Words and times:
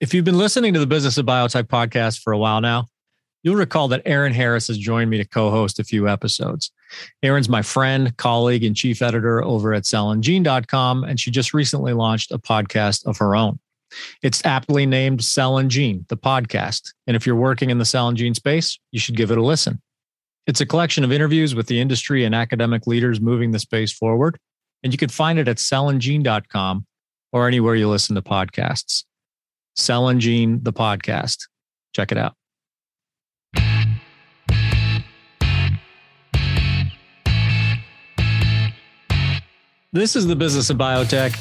If 0.00 0.14
you've 0.14 0.24
been 0.24 0.38
listening 0.38 0.72
to 0.72 0.80
the 0.80 0.86
Business 0.86 1.18
of 1.18 1.26
Biotech 1.26 1.64
podcast 1.64 2.22
for 2.22 2.32
a 2.32 2.38
while 2.38 2.62
now, 2.62 2.86
you'll 3.42 3.56
recall 3.56 3.86
that 3.88 4.00
Erin 4.06 4.32
Harris 4.32 4.68
has 4.68 4.78
joined 4.78 5.10
me 5.10 5.18
to 5.18 5.26
co 5.26 5.50
host 5.50 5.78
a 5.78 5.84
few 5.84 6.08
episodes. 6.08 6.72
Erin's 7.22 7.50
my 7.50 7.60
friend, 7.60 8.16
colleague, 8.16 8.64
and 8.64 8.74
chief 8.74 9.02
editor 9.02 9.44
over 9.44 9.74
at 9.74 9.82
cellandgene.com, 9.82 11.04
and 11.04 11.20
she 11.20 11.30
just 11.30 11.52
recently 11.52 11.92
launched 11.92 12.32
a 12.32 12.38
podcast 12.38 13.04
of 13.04 13.18
her 13.18 13.36
own. 13.36 13.58
It's 14.22 14.42
aptly 14.46 14.86
named 14.86 15.22
Cell 15.22 15.58
and 15.58 15.70
Gene, 15.70 16.06
the 16.08 16.16
podcast. 16.16 16.94
And 17.06 17.14
if 17.14 17.26
you're 17.26 17.36
working 17.36 17.68
in 17.68 17.76
the 17.76 17.84
cell 17.84 18.08
and 18.08 18.16
gene 18.16 18.34
space, 18.34 18.78
you 18.92 19.00
should 19.00 19.16
give 19.16 19.30
it 19.30 19.36
a 19.36 19.42
listen. 19.42 19.82
It's 20.46 20.62
a 20.62 20.66
collection 20.66 21.04
of 21.04 21.12
interviews 21.12 21.54
with 21.54 21.66
the 21.66 21.78
industry 21.78 22.24
and 22.24 22.34
academic 22.34 22.86
leaders 22.86 23.20
moving 23.20 23.50
the 23.50 23.58
space 23.58 23.92
forward. 23.92 24.38
And 24.82 24.94
you 24.94 24.98
can 24.98 25.10
find 25.10 25.38
it 25.38 25.46
at 25.46 25.58
cellandgene.com 25.58 26.86
or 27.32 27.46
anywhere 27.46 27.74
you 27.74 27.86
listen 27.86 28.14
to 28.14 28.22
podcasts. 28.22 29.04
Cell 29.80 30.08
and 30.08 30.20
Gene, 30.20 30.62
the 30.62 30.72
podcast. 30.72 31.48
Check 31.94 32.12
it 32.12 32.18
out. 32.18 32.34
This 39.92 40.14
is 40.14 40.26
the 40.26 40.36
business 40.36 40.70
of 40.70 40.76
biotech. 40.76 41.34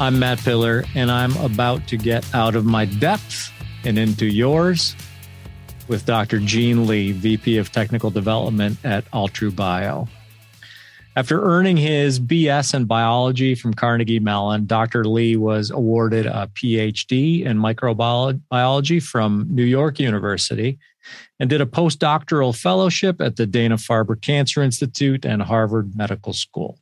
I'm 0.00 0.18
Matt 0.18 0.40
Pillar, 0.40 0.84
and 0.96 1.12
I'm 1.12 1.36
about 1.36 1.86
to 1.88 1.96
get 1.96 2.34
out 2.34 2.56
of 2.56 2.64
my 2.64 2.86
depth 2.86 3.52
and 3.84 3.96
into 3.96 4.26
yours 4.26 4.96
with 5.86 6.04
Dr. 6.04 6.40
Gene 6.40 6.88
Lee, 6.88 7.12
VP 7.12 7.58
of 7.58 7.70
Technical 7.70 8.10
Development 8.10 8.76
at 8.84 9.08
Altru 9.12 9.54
Bio. 9.54 10.08
After 11.16 11.44
earning 11.44 11.76
his 11.76 12.18
BS 12.18 12.74
in 12.74 12.86
biology 12.86 13.54
from 13.54 13.72
Carnegie 13.72 14.18
Mellon, 14.18 14.66
Dr. 14.66 15.04
Lee 15.04 15.36
was 15.36 15.70
awarded 15.70 16.26
a 16.26 16.50
PhD 16.54 17.44
in 17.44 17.56
microbiology 17.56 19.00
from 19.00 19.46
New 19.48 19.62
York 19.62 20.00
University 20.00 20.76
and 21.38 21.48
did 21.48 21.60
a 21.60 21.66
postdoctoral 21.66 22.56
fellowship 22.56 23.20
at 23.20 23.36
the 23.36 23.46
Dana 23.46 23.76
Farber 23.76 24.20
Cancer 24.20 24.60
Institute 24.60 25.24
and 25.24 25.40
Harvard 25.40 25.94
Medical 25.94 26.32
School. 26.32 26.80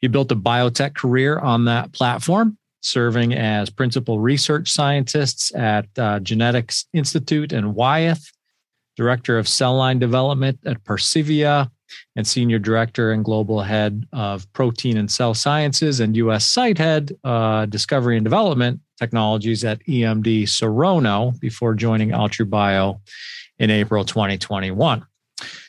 He 0.00 0.06
built 0.06 0.32
a 0.32 0.36
biotech 0.36 0.94
career 0.94 1.38
on 1.38 1.64
that 1.64 1.92
platform, 1.92 2.58
serving 2.82 3.32
as 3.32 3.70
principal 3.70 4.18
research 4.18 4.70
scientists 4.70 5.54
at 5.54 5.86
uh, 5.96 6.20
Genetics 6.20 6.84
Institute 6.92 7.54
in 7.54 7.72
Wyeth, 7.72 8.32
director 8.96 9.38
of 9.38 9.48
cell 9.48 9.76
line 9.76 9.98
development 9.98 10.58
at 10.66 10.84
Percivia, 10.84 11.70
and 12.16 12.26
Senior 12.26 12.58
Director 12.58 13.12
and 13.12 13.24
Global 13.24 13.62
Head 13.62 14.06
of 14.12 14.50
Protein 14.52 14.96
and 14.96 15.10
Cell 15.10 15.34
Sciences 15.34 16.00
and 16.00 16.16
U.S. 16.16 16.46
Site 16.46 16.78
Head, 16.78 17.16
uh, 17.24 17.66
Discovery 17.66 18.16
and 18.16 18.24
Development 18.24 18.80
Technologies 18.98 19.64
at 19.64 19.84
EMD 19.86 20.44
Serono 20.44 21.38
before 21.40 21.74
joining 21.74 22.10
Altru 22.10 22.48
Bio 22.48 23.00
in 23.58 23.70
April 23.70 24.04
2021. 24.04 25.04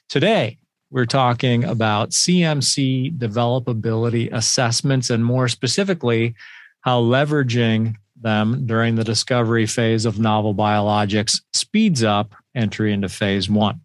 Today, 0.10 0.58
we're 0.92 1.06
talking 1.06 1.64
about 1.64 2.12
CMC 2.12 3.18
developability 3.18 4.32
assessments 4.32 5.10
and 5.10 5.26
more 5.26 5.48
specifically, 5.48 6.36
how 6.82 7.02
leveraging 7.02 7.96
them 8.22 8.66
during 8.66 8.96
the 8.96 9.04
discovery 9.04 9.66
phase 9.66 10.06
of 10.06 10.20
novel 10.20 10.54
biologics 10.54 11.42
speeds 11.54 12.04
up 12.04 12.36
entry 12.56 12.94
into 12.94 13.10
phase 13.10 13.50
one. 13.50 13.82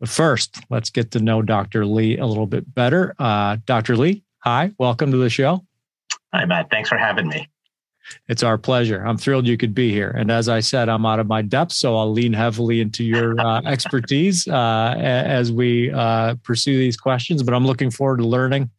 But 0.00 0.08
first, 0.08 0.58
let's 0.68 0.90
get 0.90 1.10
to 1.12 1.20
know 1.20 1.42
Dr. 1.42 1.86
Lee 1.86 2.18
a 2.18 2.26
little 2.26 2.46
bit 2.46 2.74
better. 2.74 3.14
Uh, 3.18 3.56
Dr. 3.64 3.96
Lee, 3.96 4.22
hi, 4.40 4.72
welcome 4.78 5.10
to 5.10 5.16
the 5.16 5.30
show. 5.30 5.64
Hi, 6.34 6.44
Matt. 6.44 6.70
Thanks 6.70 6.88
for 6.88 6.98
having 6.98 7.28
me. 7.28 7.48
It's 8.28 8.42
our 8.42 8.58
pleasure. 8.58 9.02
I'm 9.04 9.16
thrilled 9.16 9.46
you 9.46 9.56
could 9.56 9.74
be 9.74 9.90
here. 9.90 10.10
And 10.10 10.30
as 10.30 10.48
I 10.48 10.60
said, 10.60 10.88
I'm 10.88 11.06
out 11.06 11.18
of 11.18 11.26
my 11.26 11.42
depth, 11.42 11.72
so 11.72 11.96
I'll 11.96 12.12
lean 12.12 12.32
heavily 12.32 12.80
into 12.80 13.04
your 13.04 13.38
uh, 13.40 13.62
expertise 13.66 14.46
uh, 14.46 14.94
as 14.98 15.50
we 15.50 15.90
uh, 15.90 16.36
pursue 16.42 16.78
these 16.78 16.96
questions. 16.96 17.42
But 17.42 17.54
I'm 17.54 17.66
looking 17.66 17.90
forward 17.90 18.18
to 18.18 18.26
learning 18.26 18.70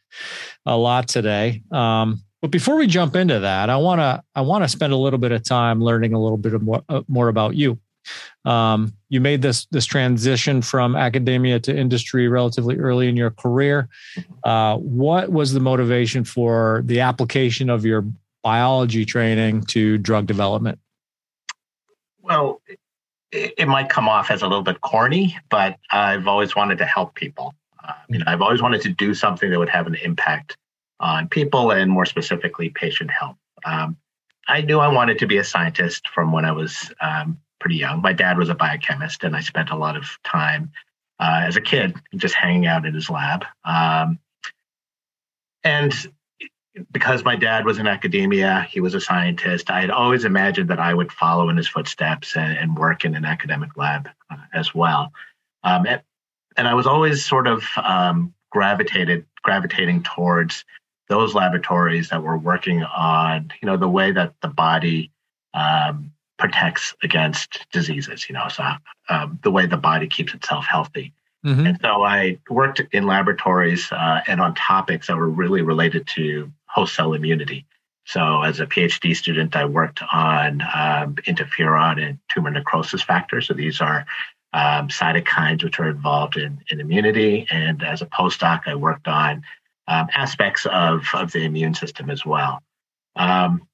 a 0.65 0.77
lot 0.77 1.07
today. 1.07 1.61
Um, 1.71 2.21
but 2.41 2.51
before 2.51 2.75
we 2.75 2.87
jump 2.87 3.15
into 3.15 3.39
that, 3.39 3.69
I 3.69 3.77
want 3.77 3.99
to 3.99 4.23
I 4.35 4.41
want 4.41 4.63
to 4.63 4.69
spend 4.69 4.93
a 4.93 4.97
little 4.97 5.19
bit 5.19 5.31
of 5.31 5.43
time 5.43 5.81
learning 5.81 6.13
a 6.13 6.21
little 6.21 6.37
bit 6.37 6.61
more, 6.61 6.83
uh, 6.87 7.01
more 7.07 7.27
about 7.27 7.55
you. 7.55 7.79
Um, 8.47 8.93
you 9.09 9.19
made 9.19 9.41
this 9.41 9.65
this 9.71 9.85
transition 9.85 10.61
from 10.61 10.95
academia 10.95 11.59
to 11.59 11.77
industry 11.77 12.29
relatively 12.29 12.77
early 12.77 13.09
in 13.09 13.17
your 13.17 13.31
career. 13.31 13.89
Uh, 14.45 14.77
what 14.77 15.29
was 15.29 15.51
the 15.51 15.59
motivation 15.59 16.23
for 16.23 16.81
the 16.85 17.01
application 17.01 17.69
of 17.69 17.85
your 17.85 18.05
biology 18.43 19.03
training 19.03 19.63
to 19.63 19.97
drug 19.97 20.27
development? 20.27 20.79
Well, 22.21 22.61
it, 23.31 23.53
it 23.57 23.67
might 23.67 23.89
come 23.89 24.07
off 24.07 24.31
as 24.31 24.41
a 24.41 24.47
little 24.47 24.63
bit 24.63 24.79
corny, 24.79 25.37
but 25.49 25.77
I've 25.91 26.27
always 26.27 26.55
wanted 26.55 26.77
to 26.77 26.85
help 26.85 27.15
people. 27.15 27.53
Uh, 27.83 27.93
you 28.07 28.19
know, 28.19 28.25
I've 28.27 28.41
always 28.41 28.61
wanted 28.61 28.81
to 28.83 28.89
do 28.89 29.13
something 29.13 29.49
that 29.49 29.59
would 29.59 29.69
have 29.69 29.87
an 29.87 29.95
impact 29.95 30.55
on 31.01 31.27
people 31.27 31.71
and 31.71 31.91
more 31.91 32.05
specifically 32.05 32.69
patient 32.69 33.11
health. 33.11 33.35
Um, 33.65 33.97
I 34.47 34.61
knew 34.61 34.79
I 34.79 34.87
wanted 34.87 35.19
to 35.19 35.27
be 35.27 35.37
a 35.37 35.43
scientist 35.43 36.07
from 36.07 36.31
when 36.31 36.45
I 36.45 36.53
was 36.53 36.93
um, 37.01 37.37
pretty 37.59 37.75
young. 37.75 38.01
My 38.01 38.13
dad 38.13 38.37
was 38.37 38.49
a 38.49 38.55
biochemist, 38.55 39.23
and 39.23 39.35
I 39.35 39.41
spent 39.41 39.69
a 39.69 39.75
lot 39.75 39.95
of 39.95 40.05
time 40.23 40.71
uh, 41.19 41.41
as 41.43 41.55
a 41.55 41.61
kid 41.61 41.95
just 42.15 42.35
hanging 42.35 42.67
out 42.67 42.85
in 42.85 42.93
his 42.93 43.09
lab. 43.09 43.45
Um, 43.65 44.19
and 45.63 45.93
because 46.91 47.23
my 47.23 47.35
dad 47.35 47.65
was 47.65 47.79
in 47.79 47.87
academia, 47.87 48.67
he 48.69 48.79
was 48.79 48.93
a 48.93 49.01
scientist. 49.01 49.69
I 49.69 49.81
had 49.81 49.89
always 49.89 50.25
imagined 50.25 50.69
that 50.69 50.79
I 50.79 50.93
would 50.93 51.11
follow 51.11 51.49
in 51.49 51.57
his 51.57 51.67
footsteps 51.67 52.35
and, 52.35 52.57
and 52.57 52.77
work 52.77 53.03
in 53.03 53.15
an 53.15 53.25
academic 53.25 53.75
lab 53.77 54.09
uh, 54.29 54.37
as 54.53 54.75
well. 54.75 55.11
Um, 55.63 55.85
and, 55.87 56.01
and, 56.55 56.67
I 56.67 56.75
was 56.75 56.85
always 56.85 57.25
sort 57.25 57.47
of 57.47 57.63
um, 57.77 58.33
gravitated 58.51 59.25
gravitating 59.41 60.03
towards 60.03 60.63
those 61.09 61.33
laboratories 61.33 62.09
that 62.09 62.21
were 62.21 62.37
working 62.37 62.83
on, 62.83 63.51
you 63.61 63.65
know, 63.65 63.77
the 63.77 63.89
way 63.89 64.11
that 64.11 64.35
the 64.41 64.47
body 64.47 65.11
um, 65.53 66.11
protects 66.37 66.93
against 67.03 67.65
diseases. 67.71 68.29
You 68.29 68.33
know, 68.33 68.47
so 68.49 68.63
um, 69.09 69.39
the 69.43 69.51
way 69.51 69.65
the 69.65 69.77
body 69.77 70.07
keeps 70.07 70.33
itself 70.33 70.65
healthy. 70.65 71.13
Mm-hmm. 71.45 71.67
And 71.67 71.79
so 71.81 72.03
I 72.03 72.39
worked 72.49 72.81
in 72.91 73.05
laboratories 73.05 73.91
uh, 73.91 74.21
and 74.27 74.41
on 74.41 74.55
topics 74.55 75.07
that 75.07 75.17
were 75.17 75.29
really 75.29 75.61
related 75.61 76.07
to 76.15 76.51
host 76.65 76.95
cell 76.95 77.13
immunity. 77.13 77.65
So, 78.05 78.41
as 78.41 78.61
a 78.61 78.65
PhD 78.65 79.15
student, 79.15 79.55
I 79.55 79.65
worked 79.65 80.01
on 80.13 80.61
um, 80.61 81.15
interferon 81.27 82.01
and 82.01 82.19
tumor 82.33 82.49
necrosis 82.49 83.03
factors. 83.03 83.47
So, 83.47 83.53
these 83.53 83.81
are 83.81 84.05
um, 84.53 84.87
cytokines 84.87 85.61
which 85.63 85.77
are 85.79 85.89
involved 85.89 86.37
in, 86.37 86.61
in 86.69 86.79
immunity. 86.79 87.47
And 87.49 87.83
as 87.83 88.01
a 88.01 88.05
postdoc, 88.05 88.61
I 88.65 88.75
worked 88.75 89.09
on 89.09 89.43
um, 89.87 90.07
aspects 90.15 90.65
of, 90.65 91.05
of 91.13 91.33
the 91.33 91.43
immune 91.43 91.73
system 91.73 92.09
as 92.09 92.25
well. 92.25 92.61
Um, 93.17 93.67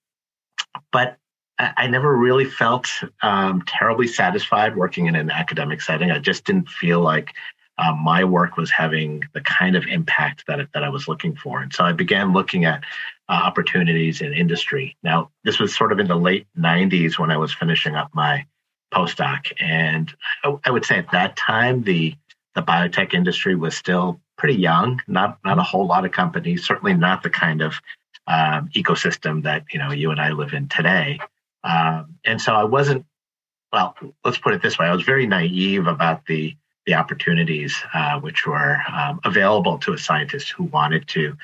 but 0.91 1.17
I, 1.59 1.87
never 1.87 2.15
really 2.15 2.45
felt 2.45 2.87
um, 3.21 3.63
terribly 3.67 4.07
satisfied 4.07 4.75
working 4.75 5.05
in 5.05 5.15
an 5.15 5.29
academic 5.29 5.81
setting. 5.81 6.11
I 6.11 6.19
just 6.19 6.45
didn't 6.45 6.67
feel 6.67 6.99
like 6.99 7.33
um, 7.77 7.99
my 8.03 8.23
work 8.23 8.57
was 8.57 8.71
having 8.71 9.23
the 9.33 9.41
kind 9.41 9.75
of 9.75 9.85
impact 9.85 10.45
that, 10.47 10.67
that 10.73 10.83
I 10.83 10.89
was 10.89 11.07
looking 11.07 11.35
for. 11.35 11.61
And 11.61 11.73
so 11.73 11.83
I 11.83 11.91
began 11.91 12.33
looking 12.33 12.65
at 12.65 12.83
uh, 13.29 13.33
opportunities 13.33 14.21
in 14.21 14.33
industry. 14.33 14.95
Now, 15.03 15.31
this 15.43 15.59
was 15.59 15.75
sort 15.75 15.91
of 15.91 15.99
in 15.99 16.07
the 16.07 16.15
late 16.15 16.47
90s 16.57 17.17
when 17.17 17.31
I 17.31 17.37
was 17.37 17.53
finishing 17.53 17.95
up 17.95 18.09
my 18.13 18.45
postdoc. 18.93 19.51
And 19.59 20.13
I, 20.43 20.55
I 20.65 20.71
would 20.71 20.85
say 20.85 20.97
at 20.97 21.11
that 21.11 21.35
time, 21.35 21.83
the, 21.83 22.15
the 22.55 22.61
biotech 22.61 23.13
industry 23.13 23.55
was 23.55 23.75
still 23.75 24.19
pretty 24.37 24.55
young, 24.55 25.01
not, 25.07 25.39
not 25.45 25.59
a 25.59 25.63
whole 25.63 25.87
lot 25.87 26.05
of 26.05 26.11
companies, 26.11 26.65
certainly 26.65 26.93
not 26.93 27.23
the 27.23 27.29
kind 27.29 27.61
of 27.61 27.79
um, 28.27 28.69
ecosystem 28.75 29.43
that 29.43 29.65
you 29.71 29.79
know 29.79 29.91
you 29.91 30.11
and 30.11 30.19
I 30.19 30.31
live 30.31 30.53
in 30.53 30.69
today. 30.69 31.19
Um, 31.63 32.15
and 32.25 32.41
so 32.41 32.53
I 32.53 32.63
wasn't 32.63 33.05
well. 33.71 33.95
Let's 34.23 34.37
put 34.37 34.53
it 34.53 34.61
this 34.61 34.77
way: 34.77 34.87
I 34.87 34.93
was 34.93 35.03
very 35.03 35.25
naive 35.27 35.87
about 35.87 36.25
the 36.25 36.55
the 36.85 36.95
opportunities 36.95 37.81
uh, 37.93 38.19
which 38.19 38.45
were 38.45 38.77
um, 38.91 39.19
available 39.23 39.77
to 39.79 39.93
a 39.93 39.97
scientist 39.97 40.51
who 40.51 40.65
wanted 40.65 41.07
to 41.07 41.35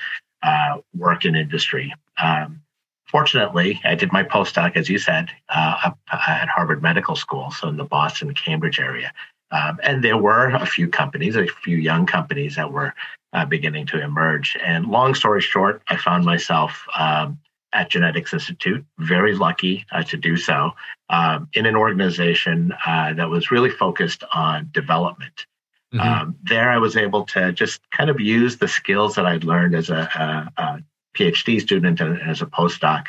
uh, 0.44 0.78
work 0.96 1.26
in 1.26 1.36
industry. 1.36 1.94
Um, 2.22 2.62
fortunately, 3.06 3.80
I 3.84 3.96
did 3.96 4.12
my 4.12 4.24
postdoc, 4.24 4.76
as 4.76 4.90
you 4.90 4.98
said, 4.98 5.30
uh, 5.50 5.80
up 5.86 6.00
at 6.12 6.50
Harvard 6.50 6.82
Medical 6.84 7.16
School, 7.16 7.52
so 7.52 7.70
in 7.70 7.78
the 7.78 7.86
Boston, 7.86 8.34
Cambridge 8.34 8.80
area. 8.80 9.14
Um, 9.52 9.80
and 9.82 10.04
there 10.04 10.18
were 10.18 10.50
a 10.50 10.66
few 10.66 10.88
companies, 10.90 11.36
a 11.36 11.48
few 11.48 11.78
young 11.78 12.06
companies 12.06 12.56
that 12.56 12.72
were 12.72 12.94
uh, 13.34 13.46
beginning 13.46 13.88
to 13.88 14.02
emerge. 14.02 14.58
And 14.64 14.86
long 14.86 15.16
story 15.16 15.42
short, 15.42 15.82
I 15.88 15.98
found 15.98 16.24
myself 16.24 16.86
um, 16.98 17.40
at 17.74 17.90
Genetics 17.90 18.34
Institute, 18.34 18.86
very 18.98 19.36
lucky 19.36 19.86
uh, 19.92 20.04
to 20.04 20.18
do 20.18 20.38
so, 20.38 20.72
um, 21.10 21.48
in 21.54 21.66
an 21.66 21.76
organization 21.76 22.74
uh, 22.86 23.14
that 23.14 23.30
was 23.30 23.52
really 23.52 23.70
focused 23.70 24.24
on 24.34 24.70
development. 24.74 25.46
Mm-hmm. 25.94 26.00
Um, 26.00 26.36
there, 26.44 26.70
I 26.70 26.78
was 26.78 26.96
able 26.96 27.26
to 27.28 27.52
just 27.52 27.82
kind 27.92 28.10
of 28.10 28.20
use 28.20 28.58
the 28.58 28.68
skills 28.68 29.16
that 29.16 29.26
I'd 29.26 29.44
learned 29.44 29.76
as 29.76 29.90
a, 29.90 30.52
a, 30.58 30.62
a 30.62 30.84
PhD 31.16 31.62
student 31.62 32.00
and 32.00 32.22
as 32.22 32.42
a 32.42 32.46
postdoc 32.46 33.08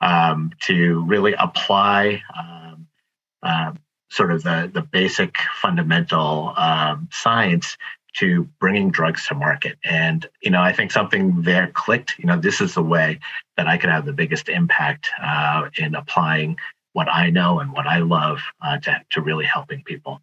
um, 0.00 0.50
to 0.62 1.04
really 1.04 1.34
apply 1.34 2.22
uh, 3.42 3.72
sort 4.12 4.30
of 4.30 4.42
the 4.42 4.70
the 4.72 4.82
basic 4.82 5.36
fundamental 5.60 6.52
um, 6.56 7.08
science 7.10 7.78
to 8.14 8.44
bringing 8.60 8.90
drugs 8.90 9.26
to 9.26 9.34
market. 9.34 9.78
And 9.84 10.26
you 10.42 10.50
know, 10.50 10.62
I 10.62 10.72
think 10.72 10.92
something 10.92 11.42
there 11.42 11.68
clicked. 11.68 12.18
You 12.18 12.26
know, 12.26 12.38
this 12.38 12.60
is 12.60 12.74
the 12.74 12.82
way 12.82 13.18
that 13.56 13.66
I 13.66 13.78
could 13.78 13.90
have 13.90 14.06
the 14.06 14.12
biggest 14.12 14.48
impact 14.48 15.10
uh, 15.22 15.68
in 15.76 15.94
applying 15.94 16.56
what 16.92 17.08
I 17.08 17.30
know 17.30 17.58
and 17.58 17.72
what 17.72 17.86
I 17.86 17.98
love 17.98 18.40
uh, 18.60 18.78
to 18.78 19.00
to 19.10 19.20
really 19.20 19.46
helping 19.46 19.82
people. 19.82 20.20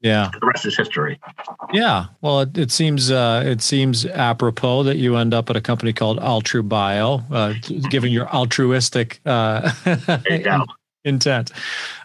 Yeah. 0.00 0.30
The 0.38 0.46
rest 0.46 0.66
is 0.66 0.76
history. 0.76 1.18
Yeah. 1.72 2.06
Well, 2.20 2.42
it, 2.42 2.56
it 2.56 2.70
seems 2.70 3.10
uh, 3.10 3.42
it 3.44 3.62
seems 3.62 4.04
apropos 4.04 4.84
that 4.84 4.98
you 4.98 5.16
end 5.16 5.34
up 5.34 5.50
at 5.50 5.56
a 5.56 5.60
company 5.60 5.92
called 5.92 6.18
Altru 6.20 6.66
Bio, 6.68 7.22
uh, 7.30 7.54
given 7.90 8.12
your 8.12 8.28
altruistic 8.28 9.20
uh, 9.24 9.72
you 10.30 10.64
intent. 11.04 11.52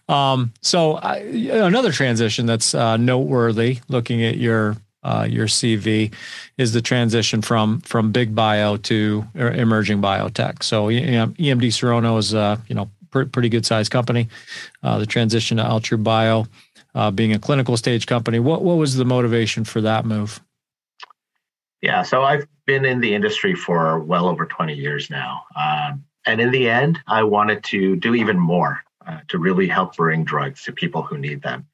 Um, 0.08 0.54
so 0.62 0.94
uh, 0.94 1.20
another 1.22 1.92
transition 1.92 2.46
that's 2.46 2.74
uh, 2.74 2.98
noteworthy, 2.98 3.80
looking 3.88 4.24
at 4.24 4.38
your 4.38 4.78
uh, 5.04 5.28
your 5.30 5.48
CV, 5.48 6.14
is 6.58 6.74
the 6.74 6.82
transition 6.82 7.42
from 7.42 7.82
from 7.82 8.12
big 8.12 8.36
bio 8.36 8.78
to 8.78 9.26
er, 9.36 9.52
emerging 9.52 10.02
biotech. 10.02 10.64
So 10.64 10.88
EMD 10.88 11.68
Serono 11.68 12.18
is 12.18 12.34
uh, 12.34 12.58
you 12.68 12.76
know 12.76 12.90
pr- 13.10 13.24
pretty 13.24 13.50
good 13.50 13.66
sized 13.66 13.92
company. 13.92 14.30
Uh, 14.84 15.00
the 15.00 15.06
transition 15.06 15.58
to 15.58 15.64
Altru 15.64 16.02
Bio 16.02 16.46
uh, 16.96 17.12
being 17.12 17.34
a 17.34 17.40
clinical 17.40 17.78
stage 17.78 18.08
company. 18.08 18.40
What 18.40 18.64
what 18.64 18.78
was 18.78 18.96
the 18.96 19.06
motivation 19.06 19.64
for 19.64 19.82
that 19.82 20.06
move? 20.06 20.42
Yeah, 21.82 22.04
so 22.04 22.24
I've 22.24 22.48
been 22.66 22.86
in 22.86 23.00
the 23.00 23.14
industry 23.14 23.56
for 23.56 24.00
well 24.00 24.28
over 24.28 24.46
20 24.46 24.74
years 24.76 25.10
now. 25.10 25.44
Um, 25.56 26.04
and 26.28 26.40
in 26.40 26.52
the 26.52 26.70
end, 26.70 27.00
I 27.08 27.24
wanted 27.24 27.64
to 27.66 27.96
do 27.96 28.14
even 28.14 28.38
more 28.38 28.84
uh, 29.08 29.20
to 29.30 29.40
really 29.40 29.68
help 29.68 29.96
bring 29.96 30.24
drugs 30.24 30.64
to 30.64 30.72
people 30.72 31.02
who 31.02 31.18
need 31.18 31.42
them. 31.42 31.68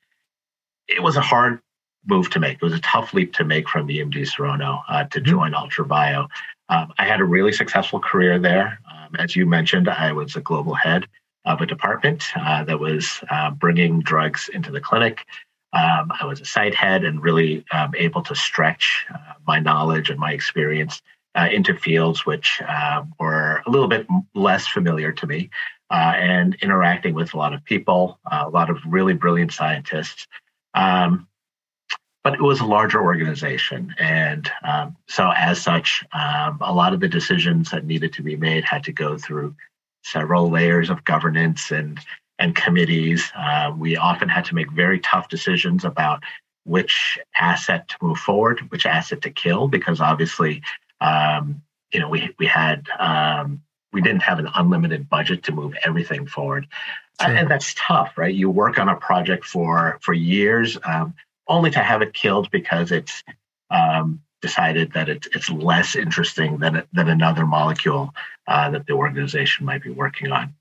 It 0.87 1.03
was 1.03 1.17
a 1.17 1.21
hard 1.21 1.59
move 2.07 2.29
to 2.31 2.39
make. 2.39 2.55
It 2.55 2.63
was 2.63 2.73
a 2.73 2.79
tough 2.79 3.13
leap 3.13 3.33
to 3.33 3.43
make 3.43 3.69
from 3.69 3.87
EMD 3.87 4.15
Serono 4.15 4.81
uh, 4.89 5.03
to 5.05 5.19
mm-hmm. 5.19 5.29
join 5.29 5.51
Altru 5.53 5.87
Bio. 5.87 6.27
Um, 6.69 6.93
I 6.97 7.05
had 7.05 7.21
a 7.21 7.25
really 7.25 7.53
successful 7.53 7.99
career 7.99 8.39
there. 8.39 8.79
Um, 8.91 9.15
as 9.17 9.35
you 9.35 9.45
mentioned, 9.45 9.89
I 9.89 10.11
was 10.11 10.35
a 10.35 10.41
global 10.41 10.73
head 10.73 11.05
of 11.45 11.61
a 11.61 11.65
department 11.65 12.25
uh, 12.35 12.63
that 12.65 12.79
was 12.79 13.23
uh, 13.29 13.51
bringing 13.51 14.01
drugs 14.01 14.49
into 14.53 14.71
the 14.71 14.81
clinic. 14.81 15.25
Um, 15.73 16.11
I 16.19 16.25
was 16.25 16.41
a 16.41 16.45
site 16.45 16.75
head 16.75 17.03
and 17.03 17.21
really 17.21 17.65
um, 17.71 17.93
able 17.95 18.21
to 18.23 18.35
stretch 18.35 19.05
uh, 19.13 19.33
my 19.45 19.59
knowledge 19.59 20.09
and 20.09 20.19
my 20.19 20.31
experience 20.31 21.01
uh, 21.35 21.47
into 21.51 21.75
fields 21.75 22.25
which 22.25 22.61
uh, 22.67 23.03
were 23.19 23.61
a 23.65 23.69
little 23.69 23.87
bit 23.87 24.07
less 24.33 24.65
familiar 24.67 25.11
to 25.11 25.27
me 25.27 25.49
uh, 25.91 26.13
and 26.15 26.55
interacting 26.61 27.13
with 27.13 27.33
a 27.33 27.37
lot 27.37 27.53
of 27.53 27.63
people, 27.63 28.19
a 28.31 28.49
lot 28.49 28.69
of 28.69 28.79
really 28.85 29.13
brilliant 29.13 29.53
scientists. 29.53 30.27
Um, 30.73 31.27
but 32.27 32.33
it 32.33 32.41
was 32.41 32.59
a 32.59 32.65
larger 32.65 33.01
organization. 33.01 33.95
And 33.97 34.51
um, 34.61 34.97
so, 35.07 35.31
as 35.33 35.61
such, 35.61 36.03
um, 36.11 36.57
a 36.59 36.73
lot 36.73 36.91
of 36.91 36.99
the 36.99 37.07
decisions 37.07 37.71
that 37.71 37.85
needed 37.85 38.11
to 38.13 38.21
be 38.21 38.35
made 38.35 38.65
had 38.65 38.83
to 38.83 38.91
go 38.91 39.17
through 39.17 39.55
several 40.03 40.49
layers 40.49 40.89
of 40.89 41.05
governance 41.05 41.71
and 41.71 41.97
and 42.37 42.53
committees. 42.53 43.31
Uh, 43.33 43.71
we 43.77 43.95
often 43.95 44.27
had 44.27 44.43
to 44.43 44.55
make 44.55 44.69
very 44.73 44.99
tough 44.99 45.29
decisions 45.29 45.85
about 45.85 46.21
which 46.65 47.17
asset 47.39 47.87
to 47.87 47.95
move 48.01 48.17
forward, 48.17 48.59
which 48.71 48.85
asset 48.85 49.21
to 49.21 49.29
kill, 49.29 49.69
because 49.69 50.01
obviously, 50.01 50.61
um, 50.99 51.61
you 51.93 52.01
know, 52.01 52.09
we 52.09 52.35
we 52.39 52.45
had 52.45 52.89
um, 52.99 53.61
we 53.93 54.01
didn't 54.01 54.23
have 54.23 54.39
an 54.39 54.49
unlimited 54.53 55.07
budget 55.07 55.43
to 55.43 55.53
move 55.53 55.75
everything 55.85 56.27
forward, 56.27 56.67
sure. 57.21 57.31
and 57.31 57.49
that's 57.49 57.73
tough, 57.77 58.17
right? 58.17 58.35
You 58.35 58.49
work 58.49 58.79
on 58.79 58.89
a 58.89 58.97
project 58.97 59.45
for 59.45 59.97
for 60.01 60.13
years, 60.13 60.77
um, 60.83 61.13
only 61.47 61.71
to 61.71 61.79
have 61.79 62.01
it 62.01 62.13
killed 62.13 62.49
because 62.51 62.91
it's 62.91 63.23
um, 63.69 64.21
decided 64.41 64.93
that 64.93 65.09
it's 65.09 65.27
it's 65.27 65.49
less 65.49 65.95
interesting 65.95 66.57
than 66.57 66.83
than 66.93 67.09
another 67.09 67.45
molecule 67.45 68.13
uh, 68.47 68.69
that 68.69 68.85
the 68.87 68.93
organization 68.93 69.65
might 69.65 69.83
be 69.83 69.89
working 69.89 70.31
on. 70.31 70.53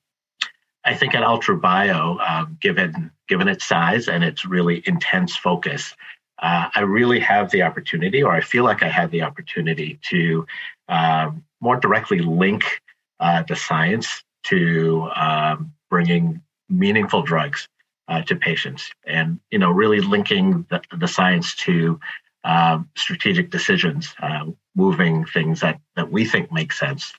I 0.84 0.94
think 0.94 1.14
at 1.14 1.22
UltraBio, 1.22 1.60
Bio, 1.60 2.18
um, 2.18 2.58
given 2.60 3.10
given 3.28 3.48
its 3.48 3.66
size 3.66 4.08
and 4.08 4.22
its 4.22 4.44
really 4.44 4.82
intense 4.86 5.36
focus, 5.36 5.94
uh, 6.38 6.68
I 6.74 6.80
really 6.80 7.20
have 7.20 7.50
the 7.50 7.62
opportunity, 7.62 8.22
or 8.22 8.32
I 8.32 8.40
feel 8.40 8.64
like 8.64 8.82
I 8.82 8.88
have 8.88 9.10
the 9.10 9.22
opportunity 9.22 9.98
to 10.10 10.46
um, 10.88 11.44
more 11.60 11.76
directly 11.76 12.20
link 12.20 12.80
uh, 13.20 13.42
the 13.42 13.56
science 13.56 14.22
to 14.44 15.10
um, 15.16 15.72
bringing 15.90 16.40
meaningful 16.68 17.22
drugs 17.22 17.68
uh, 18.08 18.22
to 18.22 18.36
patients, 18.36 18.90
and 19.04 19.40
you 19.50 19.58
know, 19.58 19.70
really 19.70 20.00
linking 20.00 20.66
the, 20.70 20.80
the 20.96 21.08
science 21.08 21.54
to 21.56 21.98
um, 22.44 22.88
strategic 22.96 23.50
decisions, 23.50 24.14
uh, 24.20 24.46
moving 24.74 25.24
things 25.24 25.60
that 25.60 25.80
that 25.96 26.10
we 26.10 26.24
think 26.24 26.52
make 26.52 26.72
sense 26.72 27.12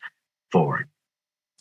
forward. 0.51 0.87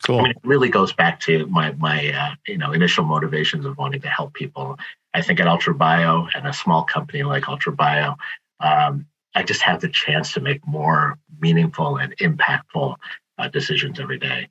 Cool. 0.06 0.20
I 0.20 0.23
mean, 0.25 0.31
it 0.32 0.38
really 0.44 0.69
goes 0.69 0.93
back 0.93 1.20
to 1.20 1.46
my 1.46 1.73
my 1.73 2.12
uh, 2.12 2.34
you 2.46 2.58
know 2.58 2.73
initial 2.73 3.05
motivations 3.05 3.67
of 3.67 3.76
wanting 3.78 4.00
to 4.02 4.08
help 4.08 4.34
people. 4.34 4.78
I 5.14 5.23
think 5.23 5.40
at 5.40 5.46
Altru 5.46 5.76
Bio 5.76 6.29
and 6.34 6.46
a 6.46 6.52
small 6.52 6.84
company 6.84 7.22
like 7.22 7.44
Altru 7.44 7.75
Bio 7.75 8.17
um, 8.61 9.06
I 9.34 9.43
just 9.43 9.62
have 9.62 9.81
the 9.81 9.88
chance 9.88 10.32
to 10.32 10.40
make 10.40 10.67
more 10.67 11.19
meaningful 11.40 11.99
and 11.99 12.17
impactful 12.19 12.96
uh, 13.38 13.49
decisions 13.49 14.00
every 14.00 14.19
day. 14.19 14.49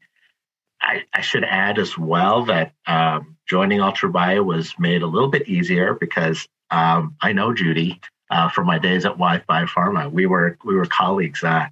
I, 0.82 1.04
I, 1.14 1.22
should 1.22 1.44
add 1.44 1.80
as 1.80 1.98
well 1.98 2.46
that 2.46 2.74
um, 2.86 3.35
joining 3.48 3.80
Altru 3.80 4.12
Bio 4.12 4.44
was 4.44 4.74
made 4.80 5.02
a 5.02 5.08
little 5.08 5.30
bit 5.30 5.48
easier 5.48 5.94
because 5.94 6.48
um, 6.72 7.16
I 7.22 7.34
know 7.34 7.54
Judy 7.54 8.02
uh, 8.30 8.50
from 8.50 8.68
my 8.68 8.80
days 8.80 9.06
at 9.06 9.18
Wyeth 9.18 9.44
Biopharma. 9.48 10.12
We 10.12 10.26
were 10.26 10.58
we 10.64 10.76
were 10.76 10.86
colleagues. 10.86 11.44
Uh, 11.44 11.68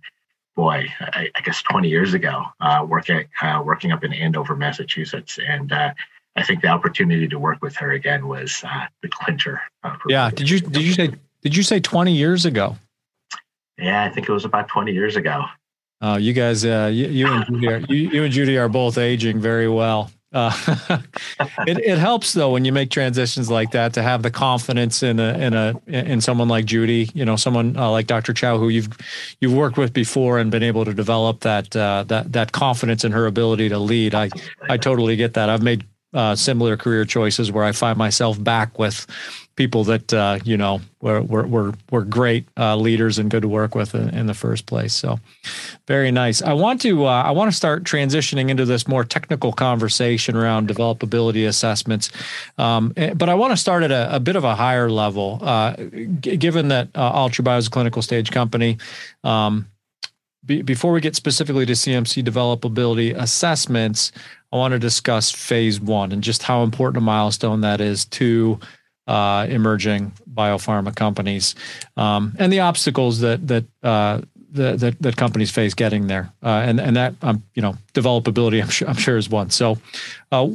boy, 0.55 0.87
I, 0.99 1.29
I, 1.35 1.41
guess 1.41 1.63
20 1.63 1.89
years 1.89 2.13
ago, 2.13 2.43
uh, 2.59 2.85
working 2.87 3.25
uh, 3.41 3.63
working 3.65 3.91
up 3.91 4.03
in 4.03 4.13
Andover, 4.13 4.55
Massachusetts, 4.55 5.39
and 5.45 5.71
uh, 5.71 5.93
I 6.35 6.43
think 6.43 6.61
the 6.61 6.67
opportunity 6.67 7.27
to 7.27 7.39
work 7.39 7.61
with 7.61 7.75
her 7.77 7.91
again 7.91 8.27
was 8.27 8.63
uh, 8.63 8.85
the 9.01 9.09
clincher. 9.09 9.61
yeah. 10.07 10.29
Did 10.29 10.49
you 10.49 10.59
did 10.59 10.83
you 10.83 10.93
say 10.93 11.11
did 11.41 11.55
you 11.55 11.63
say 11.63 11.79
20 11.79 12.13
years 12.13 12.45
ago? 12.45 12.77
Yeah, 13.77 14.03
I 14.03 14.09
think 14.09 14.29
it 14.29 14.31
was 14.31 14.45
about 14.45 14.67
20 14.67 14.91
years 14.91 15.15
ago. 15.15 15.45
Oh, 15.99 16.17
you 16.17 16.33
guys, 16.33 16.63
you, 16.63 16.91
you 16.91 17.27
and 17.27 17.45
Judy 17.45 17.67
are, 17.67 17.77
you, 17.79 17.95
you 17.95 18.23
and 18.23 18.31
Judy 18.31 18.57
are 18.57 18.69
both 18.69 18.97
aging 18.97 19.39
very 19.39 19.69
well. 19.69 20.11
Uh, 20.33 20.51
it, 21.67 21.77
it 21.77 21.97
helps 21.97 22.33
though 22.33 22.51
when 22.51 22.65
you 22.65 22.71
make 22.71 22.89
transitions 22.89 23.49
like 23.51 23.71
that 23.71 23.93
to 23.93 24.01
have 24.01 24.23
the 24.23 24.31
confidence 24.31 25.03
in 25.03 25.19
a 25.19 25.33
in 25.37 25.53
a 25.53 25.79
in 25.87 26.21
someone 26.21 26.47
like 26.47 26.65
Judy, 26.65 27.09
you 27.13 27.23
know, 27.23 27.35
someone 27.35 27.77
uh, 27.77 27.91
like 27.91 28.07
Dr. 28.07 28.33
Chou 28.33 28.57
who 28.57 28.69
you've 28.69 28.89
you've 29.39 29.53
worked 29.53 29.77
with 29.77 29.93
before 29.93 30.39
and 30.39 30.49
been 30.49 30.63
able 30.63 30.85
to 30.85 30.93
develop 30.93 31.41
that 31.41 31.75
uh, 31.75 32.03
that 32.07 32.33
that 32.33 32.51
confidence 32.51 33.03
in 33.03 33.11
her 33.11 33.27
ability 33.27 33.69
to 33.69 33.77
lead. 33.77 34.15
I 34.15 34.29
I 34.69 34.77
totally 34.77 35.15
get 35.15 35.35
that. 35.35 35.49
I've 35.49 35.63
made 35.63 35.85
uh, 36.13 36.35
similar 36.35 36.77
career 36.77 37.05
choices 37.05 37.51
where 37.51 37.63
I 37.63 37.71
find 37.71 37.97
myself 37.97 38.41
back 38.43 38.77
with 38.77 39.05
people 39.55 39.83
that 39.83 40.13
uh, 40.13 40.39
you 40.43 40.57
know 40.57 40.81
were 41.01 41.21
were 41.21 41.45
were, 41.45 41.73
were 41.91 42.03
great 42.03 42.47
uh, 42.57 42.75
leaders 42.75 43.19
and 43.19 43.29
good 43.29 43.41
to 43.41 43.47
work 43.47 43.75
with 43.75 43.93
in, 43.93 44.09
in, 44.09 44.27
the 44.27 44.33
first 44.33 44.65
place. 44.65 44.93
So 44.93 45.19
very 45.87 46.11
nice. 46.11 46.41
I 46.41 46.53
want 46.53 46.81
to 46.81 47.05
uh, 47.05 47.23
I 47.23 47.31
want 47.31 47.51
to 47.51 47.55
start 47.55 47.83
transitioning 47.83 48.49
into 48.49 48.65
this 48.65 48.87
more 48.87 49.03
technical 49.03 49.51
conversation 49.51 50.35
around 50.35 50.67
developability 50.67 51.47
assessments, 51.47 52.09
um, 52.57 52.93
eh, 52.97 53.13
but 53.13 53.29
I 53.29 53.35
want 53.35 53.51
to 53.51 53.57
start 53.57 53.83
at 53.83 53.91
a, 53.91 54.15
a 54.15 54.19
bit 54.19 54.35
of 54.35 54.43
a 54.43 54.55
higher 54.55 54.89
level. 54.89 55.39
Uh, 55.41 55.75
g- 56.19 56.37
given 56.37 56.69
that 56.69 56.89
uh, 56.95 57.13
Altru 57.13 57.43
Bio 57.43 57.57
is 57.57 57.67
a 57.67 57.69
clinical 57.69 58.01
stage 58.01 58.31
company. 58.31 58.77
Um, 59.23 59.67
be, 60.45 60.61
before 60.61 60.91
we 60.91 60.99
get 60.99 61.15
specifically 61.15 61.65
to 61.65 61.73
CMC 61.73 62.23
developability 62.23 63.15
assessments, 63.15 64.11
I 64.51 64.57
want 64.57 64.73
to 64.73 64.79
discuss 64.79 65.31
phase 65.31 65.79
one 65.79 66.11
and 66.11 66.21
just 66.21 66.43
how 66.43 66.63
important 66.63 66.97
a 66.97 67.05
milestone 67.05 67.61
that 67.61 67.79
is 67.79 68.05
to 68.05 68.59
uh, 69.07 69.45
emerging 69.49 70.11
biopharma 70.31 70.95
companies 70.95 71.55
um, 71.97 72.35
and 72.39 72.51
the 72.51 72.61
obstacles 72.61 73.19
that 73.19 73.47
that, 73.47 73.65
uh, 73.83 74.21
that 74.51 74.79
that 74.79 75.01
that 75.01 75.17
companies 75.17 75.51
face 75.51 75.73
getting 75.73 76.07
there. 76.07 76.31
Uh, 76.41 76.63
and 76.65 76.79
and 76.79 76.95
that 76.95 77.15
um, 77.21 77.43
you 77.55 77.61
know 77.61 77.75
developability 77.93 78.61
I'm 78.63 78.69
sure 78.69 78.87
I'm 78.87 78.97
sure 78.97 79.17
is 79.17 79.29
one. 79.29 79.49
So. 79.49 79.77
Uh, 80.31 80.49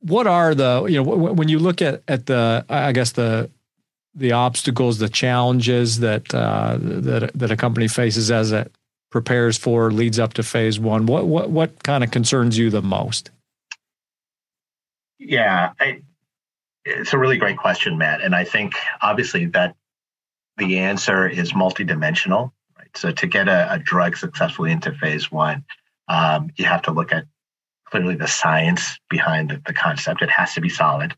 what 0.00 0.26
are 0.26 0.54
the 0.54 0.84
you 0.84 1.02
know 1.02 1.02
when 1.02 1.48
you 1.48 1.58
look 1.58 1.80
at 1.80 2.02
at 2.08 2.26
the 2.26 2.62
I 2.68 2.92
guess 2.92 3.12
the 3.12 3.48
the 4.14 4.32
obstacles, 4.32 4.98
the 4.98 5.08
challenges 5.08 6.00
that 6.00 6.32
uh, 6.34 6.78
that 6.80 7.32
that 7.34 7.50
a 7.50 7.56
company 7.56 7.88
faces 7.88 8.30
as 8.30 8.52
it 8.52 8.72
prepares 9.10 9.56
for 9.58 9.90
leads 9.90 10.18
up 10.18 10.34
to 10.34 10.42
phase 10.42 10.78
one? 10.78 11.06
What 11.06 11.26
what 11.26 11.50
what 11.50 11.82
kind 11.82 12.04
of 12.04 12.10
concerns 12.10 12.56
you 12.56 12.70
the 12.70 12.82
most? 12.82 13.30
Yeah, 15.18 15.72
I, 15.80 16.02
it's 16.84 17.12
a 17.12 17.18
really 17.18 17.38
great 17.38 17.56
question, 17.56 17.98
Matt. 17.98 18.20
And 18.20 18.34
I 18.34 18.44
think 18.44 18.74
obviously 19.00 19.46
that 19.46 19.74
the 20.56 20.78
answer 20.78 21.28
is 21.28 21.52
multidimensional. 21.52 22.52
Right? 22.78 22.96
So 22.96 23.10
to 23.10 23.26
get 23.26 23.48
a, 23.48 23.72
a 23.72 23.78
drug 23.78 24.16
successfully 24.16 24.72
into 24.72 24.92
phase 24.92 25.30
one, 25.30 25.64
um, 26.08 26.50
you 26.56 26.64
have 26.66 26.82
to 26.82 26.92
look 26.92 27.12
at 27.12 27.24
clearly 27.86 28.16
the 28.16 28.28
science 28.28 28.98
behind 29.08 29.50
the, 29.50 29.62
the 29.66 29.72
concept. 29.72 30.22
It 30.22 30.30
has 30.30 30.54
to 30.54 30.60
be 30.60 30.68
solid. 30.68 31.14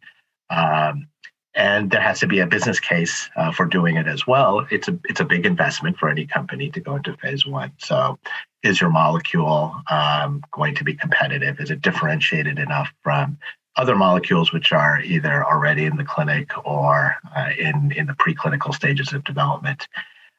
Um, 0.50 1.08
and 1.54 1.90
there 1.90 2.02
has 2.02 2.20
to 2.20 2.26
be 2.26 2.40
a 2.40 2.46
business 2.46 2.78
case 2.78 3.30
uh, 3.34 3.50
for 3.50 3.64
doing 3.64 3.96
it 3.96 4.06
as 4.06 4.26
well. 4.26 4.66
It's 4.70 4.88
a 4.88 4.98
it's 5.04 5.20
a 5.20 5.24
big 5.24 5.46
investment 5.46 5.96
for 5.96 6.10
any 6.10 6.26
company 6.26 6.70
to 6.70 6.80
go 6.80 6.96
into 6.96 7.16
phase 7.16 7.46
one. 7.46 7.72
So, 7.78 8.18
is 8.62 8.78
your 8.78 8.90
molecule 8.90 9.74
um, 9.90 10.44
going 10.52 10.74
to 10.74 10.84
be 10.84 10.92
competitive? 10.92 11.58
Is 11.58 11.70
it 11.70 11.80
differentiated 11.80 12.58
enough 12.58 12.92
from 13.02 13.38
other 13.76 13.96
molecules 13.96 14.52
which 14.52 14.72
are 14.72 15.00
either 15.02 15.44
already 15.44 15.84
in 15.84 15.96
the 15.96 16.04
clinic 16.04 16.50
or 16.64 17.16
uh, 17.36 17.50
in 17.58 17.92
in 17.92 18.06
the 18.06 18.14
preclinical 18.14 18.74
stages 18.74 19.12
of 19.12 19.24
development? 19.24 19.88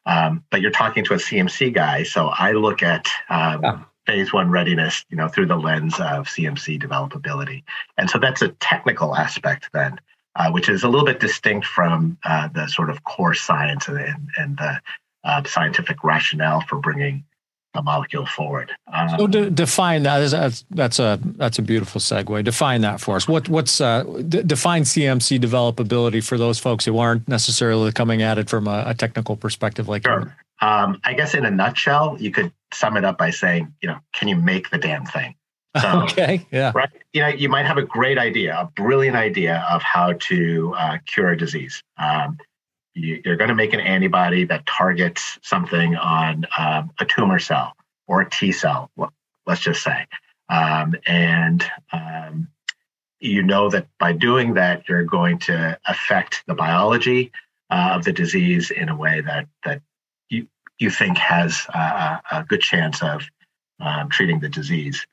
Um, 0.05 0.43
but 0.51 0.61
you're 0.61 0.71
talking 0.71 1.03
to 1.05 1.13
a 1.13 1.17
CMC 1.17 1.73
guy, 1.73 2.03
so 2.03 2.27
I 2.27 2.53
look 2.53 2.81
at 2.81 3.07
um, 3.29 3.61
yeah. 3.61 3.79
phase 4.05 4.31
one 4.31 4.49
readiness, 4.49 5.03
you 5.09 5.17
know, 5.17 5.27
through 5.27 5.47
the 5.47 5.57
lens 5.57 5.95
of 5.95 6.27
CMC 6.27 6.81
developability, 6.81 7.63
and 7.97 8.09
so 8.09 8.17
that's 8.17 8.41
a 8.41 8.49
technical 8.49 9.15
aspect 9.15 9.69
then 9.73 9.99
uh, 10.37 10.51
which 10.51 10.69
is 10.69 10.83
a 10.83 10.87
little 10.87 11.05
bit 11.05 11.19
distinct 11.19 11.65
from 11.65 12.17
uh, 12.23 12.47
the 12.49 12.67
sort 12.67 12.89
of 12.89 13.03
core 13.03 13.33
science 13.33 13.87
and, 13.87 14.29
and 14.37 14.57
the 14.57 14.79
uh, 15.23 15.43
scientific 15.43 16.03
rationale 16.03 16.61
for 16.61 16.77
bringing 16.77 17.25
a 17.73 17.83
molecule 17.83 18.25
forward. 18.25 18.71
Um, 18.91 19.09
so 19.17 19.27
de- 19.27 19.49
define 19.49 20.03
that. 20.03 20.29
That's, 20.29 20.65
that's 20.71 20.99
a 20.99 21.19
that's 21.35 21.59
a 21.59 21.61
beautiful 21.61 22.01
segue. 22.01 22.43
Define 22.43 22.81
that 22.81 22.99
for 22.99 23.15
us. 23.15 23.27
What 23.27 23.49
what's 23.49 23.79
uh, 23.79 24.03
d- 24.03 24.43
define 24.43 24.83
CMC 24.83 25.39
developability 25.39 26.25
for 26.25 26.37
those 26.37 26.59
folks 26.59 26.85
who 26.85 26.97
aren't 26.97 27.27
necessarily 27.27 27.91
coming 27.91 28.21
at 28.21 28.37
it 28.37 28.49
from 28.49 28.67
a, 28.67 28.83
a 28.87 28.93
technical 28.93 29.35
perspective, 29.35 29.87
like 29.87 30.05
sure. 30.05 30.35
Um, 30.59 30.99
I 31.03 31.13
guess 31.13 31.35
in 31.35 31.45
a 31.45 31.51
nutshell, 31.51 32.17
you 32.19 32.31
could 32.31 32.51
sum 32.73 32.97
it 32.97 33.05
up 33.05 33.17
by 33.17 33.29
saying, 33.29 33.73
you 33.81 33.89
know, 33.89 33.99
can 34.13 34.27
you 34.27 34.35
make 34.35 34.69
the 34.69 34.77
damn 34.77 35.05
thing? 35.05 35.35
So, 35.81 36.01
okay. 36.05 36.43
Yeah. 36.51 36.71
Right. 36.73 36.89
You 37.13 37.21
know, 37.21 37.27
you 37.27 37.49
might 37.49 37.67
have 37.67 37.77
a 37.77 37.83
great 37.83 38.17
idea, 38.17 38.57
a 38.57 38.65
brilliant 38.65 39.15
idea 39.15 39.63
of 39.69 39.83
how 39.83 40.13
to 40.13 40.73
uh, 40.75 40.97
cure 41.05 41.29
a 41.29 41.37
disease. 41.37 41.83
Um, 41.99 42.39
you, 42.97 43.21
are 43.25 43.35
going 43.35 43.49
to 43.49 43.55
make 43.55 43.73
an 43.73 43.79
antibody 43.79 44.45
that 44.45 44.65
targets 44.65 45.37
something 45.41 45.95
on 45.95 46.45
um, 46.57 46.91
a 46.99 47.05
tumor 47.05 47.39
cell 47.39 47.75
or 48.07 48.21
a 48.21 48.29
T 48.29 48.51
cell, 48.51 48.91
let's 49.45 49.61
just 49.61 49.83
say. 49.83 50.07
Um, 50.49 50.95
and 51.05 51.65
um, 51.91 52.47
you 53.19 53.43
know 53.43 53.69
that 53.69 53.87
by 53.99 54.13
doing 54.13 54.55
that, 54.55 54.87
you're 54.87 55.03
going 55.03 55.39
to 55.39 55.77
affect 55.85 56.43
the 56.47 56.53
biology 56.53 57.31
uh, 57.69 57.91
of 57.95 58.03
the 58.03 58.13
disease 58.13 58.71
in 58.71 58.89
a 58.89 58.95
way 58.95 59.21
that 59.21 59.47
that 59.65 59.81
you 60.29 60.47
you 60.79 60.89
think 60.89 61.17
has 61.17 61.65
a, 61.73 62.21
a 62.31 62.45
good 62.47 62.61
chance 62.61 63.01
of 63.01 63.23
um, 63.79 64.09
treating 64.09 64.39
the 64.39 64.49
disease. 64.49 65.05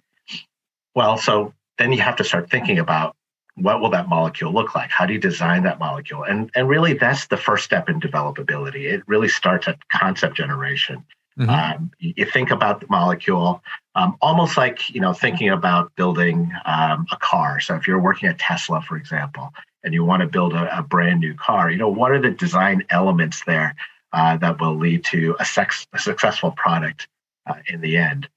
Well, 0.94 1.16
so 1.18 1.52
then 1.78 1.92
you 1.92 2.00
have 2.02 2.16
to 2.16 2.24
start 2.24 2.50
thinking 2.50 2.78
about 2.78 3.16
what 3.56 3.80
will 3.80 3.90
that 3.90 4.08
molecule 4.08 4.52
look 4.52 4.74
like? 4.74 4.90
How 4.90 5.06
do 5.06 5.12
you 5.12 5.18
design 5.18 5.62
that 5.62 5.78
molecule? 5.78 6.24
And 6.24 6.50
and 6.54 6.68
really, 6.68 6.94
that's 6.94 7.26
the 7.26 7.36
first 7.36 7.64
step 7.64 7.88
in 7.88 8.00
developability. 8.00 8.92
It 8.92 9.02
really 9.06 9.28
starts 9.28 9.68
at 9.68 9.78
concept 9.88 10.36
generation. 10.36 11.04
Mm-hmm. 11.38 11.50
Um, 11.50 11.90
you 11.98 12.24
think 12.24 12.50
about 12.50 12.80
the 12.80 12.86
molecule 12.88 13.60
um, 13.96 14.16
almost 14.20 14.56
like 14.56 14.90
you 14.90 15.00
know 15.00 15.12
thinking 15.12 15.50
about 15.50 15.94
building 15.96 16.52
um, 16.64 17.06
a 17.12 17.16
car. 17.16 17.60
So 17.60 17.74
if 17.74 17.86
you're 17.86 18.00
working 18.00 18.28
at 18.28 18.38
Tesla, 18.38 18.82
for 18.82 18.96
example, 18.96 19.52
and 19.82 19.94
you 19.94 20.04
want 20.04 20.22
to 20.22 20.28
build 20.28 20.54
a, 20.54 20.78
a 20.78 20.82
brand 20.82 21.20
new 21.20 21.34
car, 21.34 21.70
you 21.70 21.78
know 21.78 21.88
what 21.88 22.10
are 22.10 22.20
the 22.20 22.30
design 22.30 22.84
elements 22.90 23.44
there 23.44 23.76
uh, 24.12 24.36
that 24.38 24.60
will 24.60 24.76
lead 24.76 25.04
to 25.04 25.36
a, 25.38 25.44
sex, 25.44 25.86
a 25.92 25.98
successful 25.98 26.52
product 26.52 27.08
uh, 27.46 27.54
in 27.68 27.80
the 27.80 27.96
end? 27.96 28.28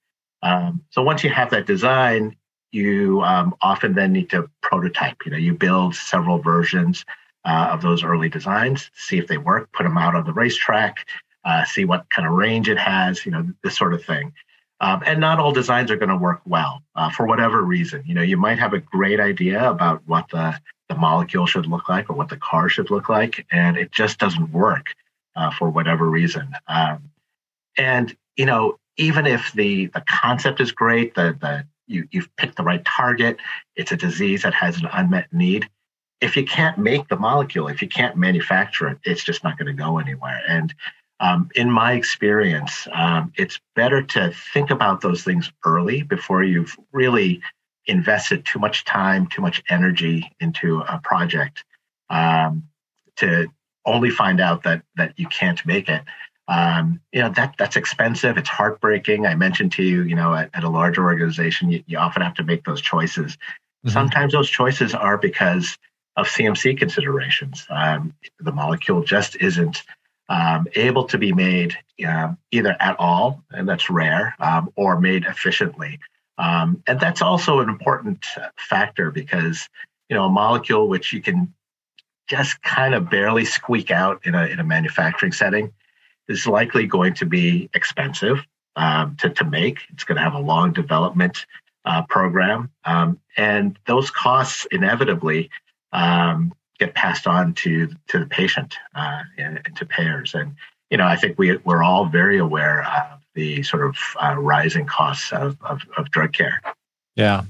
Um, 0.43 0.83
so 0.91 1.01
once 1.01 1.23
you 1.23 1.29
have 1.29 1.49
that 1.51 1.65
design, 1.65 2.35
you 2.71 3.21
um, 3.23 3.55
often 3.61 3.93
then 3.93 4.13
need 4.13 4.29
to 4.31 4.49
prototype. 4.61 5.25
You 5.25 5.31
know, 5.31 5.37
you 5.37 5.53
build 5.53 5.95
several 5.95 6.39
versions 6.39 7.05
uh, 7.45 7.69
of 7.71 7.81
those 7.81 8.03
early 8.03 8.29
designs, 8.29 8.91
see 8.95 9.17
if 9.17 9.27
they 9.27 9.37
work, 9.37 9.71
put 9.71 9.83
them 9.83 9.97
out 9.97 10.15
on 10.15 10.25
the 10.25 10.33
racetrack, 10.33 11.07
uh, 11.45 11.63
see 11.65 11.85
what 11.85 12.09
kind 12.09 12.27
of 12.27 12.33
range 12.33 12.69
it 12.69 12.77
has. 12.77 13.25
You 13.25 13.31
know, 13.31 13.47
this 13.63 13.77
sort 13.77 13.93
of 13.93 14.03
thing. 14.03 14.33
Um, 14.79 15.01
and 15.05 15.19
not 15.19 15.39
all 15.39 15.51
designs 15.51 15.89
are 15.89 15.97
going 15.97 16.09
to 16.09 16.17
work 16.17 16.41
well 16.45 16.83
uh, 16.95 17.09
for 17.09 17.25
whatever 17.25 17.63
reason. 17.63 18.03
You 18.05 18.13
know, 18.13 18.21
you 18.21 18.37
might 18.37 18.59
have 18.59 18.73
a 18.73 18.79
great 18.79 19.19
idea 19.19 19.69
about 19.69 20.03
what 20.05 20.29
the 20.29 20.59
the 20.89 20.95
molecule 20.95 21.45
should 21.45 21.65
look 21.65 21.89
like 21.89 22.09
or 22.09 22.13
what 22.13 22.29
the 22.29 22.37
car 22.37 22.69
should 22.69 22.89
look 22.89 23.09
like, 23.09 23.45
and 23.51 23.75
it 23.75 23.91
just 23.91 24.19
doesn't 24.19 24.51
work 24.53 24.93
uh, 25.35 25.51
for 25.51 25.69
whatever 25.69 26.09
reason. 26.09 26.53
Um, 26.67 27.11
and 27.77 28.15
you 28.35 28.45
know, 28.45 28.77
even 28.97 29.25
if 29.25 29.51
the 29.53 29.87
the 29.87 30.03
concept 30.07 30.61
is 30.61 30.71
great, 30.71 31.15
the 31.15 31.35
the 31.39 31.65
you, 31.87 32.07
you've 32.11 32.33
picked 32.37 32.57
the 32.57 32.63
right 32.63 32.83
target. 32.85 33.37
It's 33.75 33.91
a 33.91 33.97
disease 33.97 34.43
that 34.43 34.53
has 34.53 34.77
an 34.77 34.87
unmet 34.91 35.31
need. 35.31 35.69
If 36.21 36.35
you 36.35 36.45
can't 36.45 36.77
make 36.77 37.07
the 37.07 37.17
molecule, 37.17 37.67
if 37.67 37.81
you 37.81 37.87
can't 37.87 38.17
manufacture 38.17 38.87
it, 38.87 38.97
it's 39.03 39.23
just 39.23 39.43
not 39.43 39.57
going 39.57 39.67
to 39.67 39.73
go 39.73 39.99
anywhere. 39.99 40.41
And 40.47 40.73
um, 41.19 41.49
in 41.55 41.71
my 41.71 41.93
experience, 41.93 42.87
um, 42.91 43.31
it's 43.37 43.59
better 43.75 44.01
to 44.01 44.31
think 44.53 44.69
about 44.69 45.01
those 45.01 45.23
things 45.23 45.51
early 45.65 46.03
before 46.03 46.43
you've 46.43 46.75
really 46.91 47.41
invested 47.85 48.45
too 48.45 48.59
much 48.59 48.85
time, 48.85 49.27
too 49.27 49.41
much 49.41 49.63
energy 49.69 50.29
into 50.39 50.79
a 50.81 50.99
project 51.03 51.63
um, 52.09 52.67
to 53.15 53.47
only 53.85 54.09
find 54.09 54.39
out 54.41 54.63
that 54.63 54.83
that 54.97 55.17
you 55.17 55.25
can't 55.27 55.65
make 55.65 55.87
it 55.87 56.03
um, 56.47 57.01
you 57.11 57.21
know 57.21 57.29
that 57.29 57.55
that's 57.57 57.75
expensive. 57.75 58.37
It's 58.37 58.49
heartbreaking. 58.49 59.25
I 59.25 59.35
mentioned 59.35 59.71
to 59.73 59.83
you 59.83 60.03
you 60.03 60.15
know 60.15 60.33
at, 60.33 60.49
at 60.53 60.63
a 60.63 60.69
larger 60.69 61.03
organization 61.03 61.71
you, 61.71 61.83
you, 61.87 61.97
often 61.97 62.21
have 62.21 62.35
to 62.35 62.43
make 62.43 62.63
those 62.63 62.81
choices. 62.81 63.37
Mm-hmm. 63.85 63.93
sometimes 63.93 64.33
those 64.33 64.49
choices 64.49 64.95
are 64.95 65.19
because 65.19 65.77
of 66.15 66.27
cmc 66.27 66.79
considerations. 66.79 67.67
Um, 67.69 68.13
the 68.39 68.51
molecule 68.51 69.03
just 69.03 69.35
isn't 69.35 69.83
um, 70.29 70.67
able 70.75 71.05
to 71.05 71.17
be 71.19 71.31
made 71.31 71.77
um, 72.05 72.39
either 72.51 72.75
at 72.79 72.95
all 72.99 73.43
and 73.51 73.69
that's 73.69 73.89
rare 73.89 74.35
um, 74.39 74.71
or 74.75 74.99
made 74.99 75.25
efficiently. 75.25 75.99
Um, 76.39 76.83
and 76.87 76.99
that's 76.99 77.21
also 77.21 77.59
an 77.59 77.69
important 77.69 78.25
factor 78.57 79.11
because 79.11 79.69
you 80.09 80.15
know 80.15 80.25
a 80.25 80.29
molecule 80.29 80.87
which 80.87 81.13
you 81.13 81.21
can 81.21 81.53
just 82.27 82.61
kind 82.63 82.93
of 82.93 83.09
barely 83.09 83.45
squeak 83.45 83.91
out 83.91 84.25
in 84.25 84.33
a, 84.33 84.45
in 84.47 84.59
a 84.59 84.63
manufacturing 84.63 85.31
setting 85.31 85.71
is 86.27 86.47
likely 86.47 86.87
going 86.87 87.13
to 87.15 87.25
be 87.25 87.69
expensive 87.73 88.45
um, 88.75 89.15
to, 89.17 89.29
to 89.29 89.45
make. 89.45 89.79
It's 89.89 90.03
going 90.03 90.17
to 90.17 90.21
have 90.21 90.33
a 90.33 90.39
long 90.39 90.73
development 90.73 91.45
uh, 91.85 92.03
program. 92.09 92.69
Um, 92.85 93.19
and 93.37 93.77
those 93.85 94.11
costs 94.11 94.67
inevitably 94.71 95.49
um, 95.93 96.53
get 96.79 96.93
passed 96.93 97.27
on 97.27 97.53
to, 97.55 97.87
to 98.09 98.19
the 98.19 98.25
patient 98.25 98.75
uh, 98.93 99.23
and, 99.37 99.61
and, 99.65 99.75
to 99.77 99.85
payers. 99.85 100.35
And, 100.35 100.55
you 100.89 100.97
know, 100.97 101.05
I 101.05 101.15
think 101.15 101.39
we, 101.39 101.57
we're 101.57 101.83
all 101.83 102.05
very 102.05 102.37
aware 102.37 102.83
of 102.83 103.19
the 103.33 103.63
sort 103.63 103.85
of 103.85 103.95
uh, 104.21 104.35
rising 104.37 104.85
costs 104.85 105.31
of, 105.31 105.57
of, 105.61 105.81
of, 105.97 106.09
drug 106.11 106.33
care. 106.33 106.61
Yeah. 107.15 107.43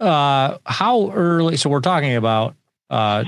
Uh, 0.00 0.58
how 0.64 1.12
early? 1.12 1.56
So 1.56 1.70
we're 1.70 1.80
talking 1.80 2.16
about 2.16 2.56
uh, 2.90 3.24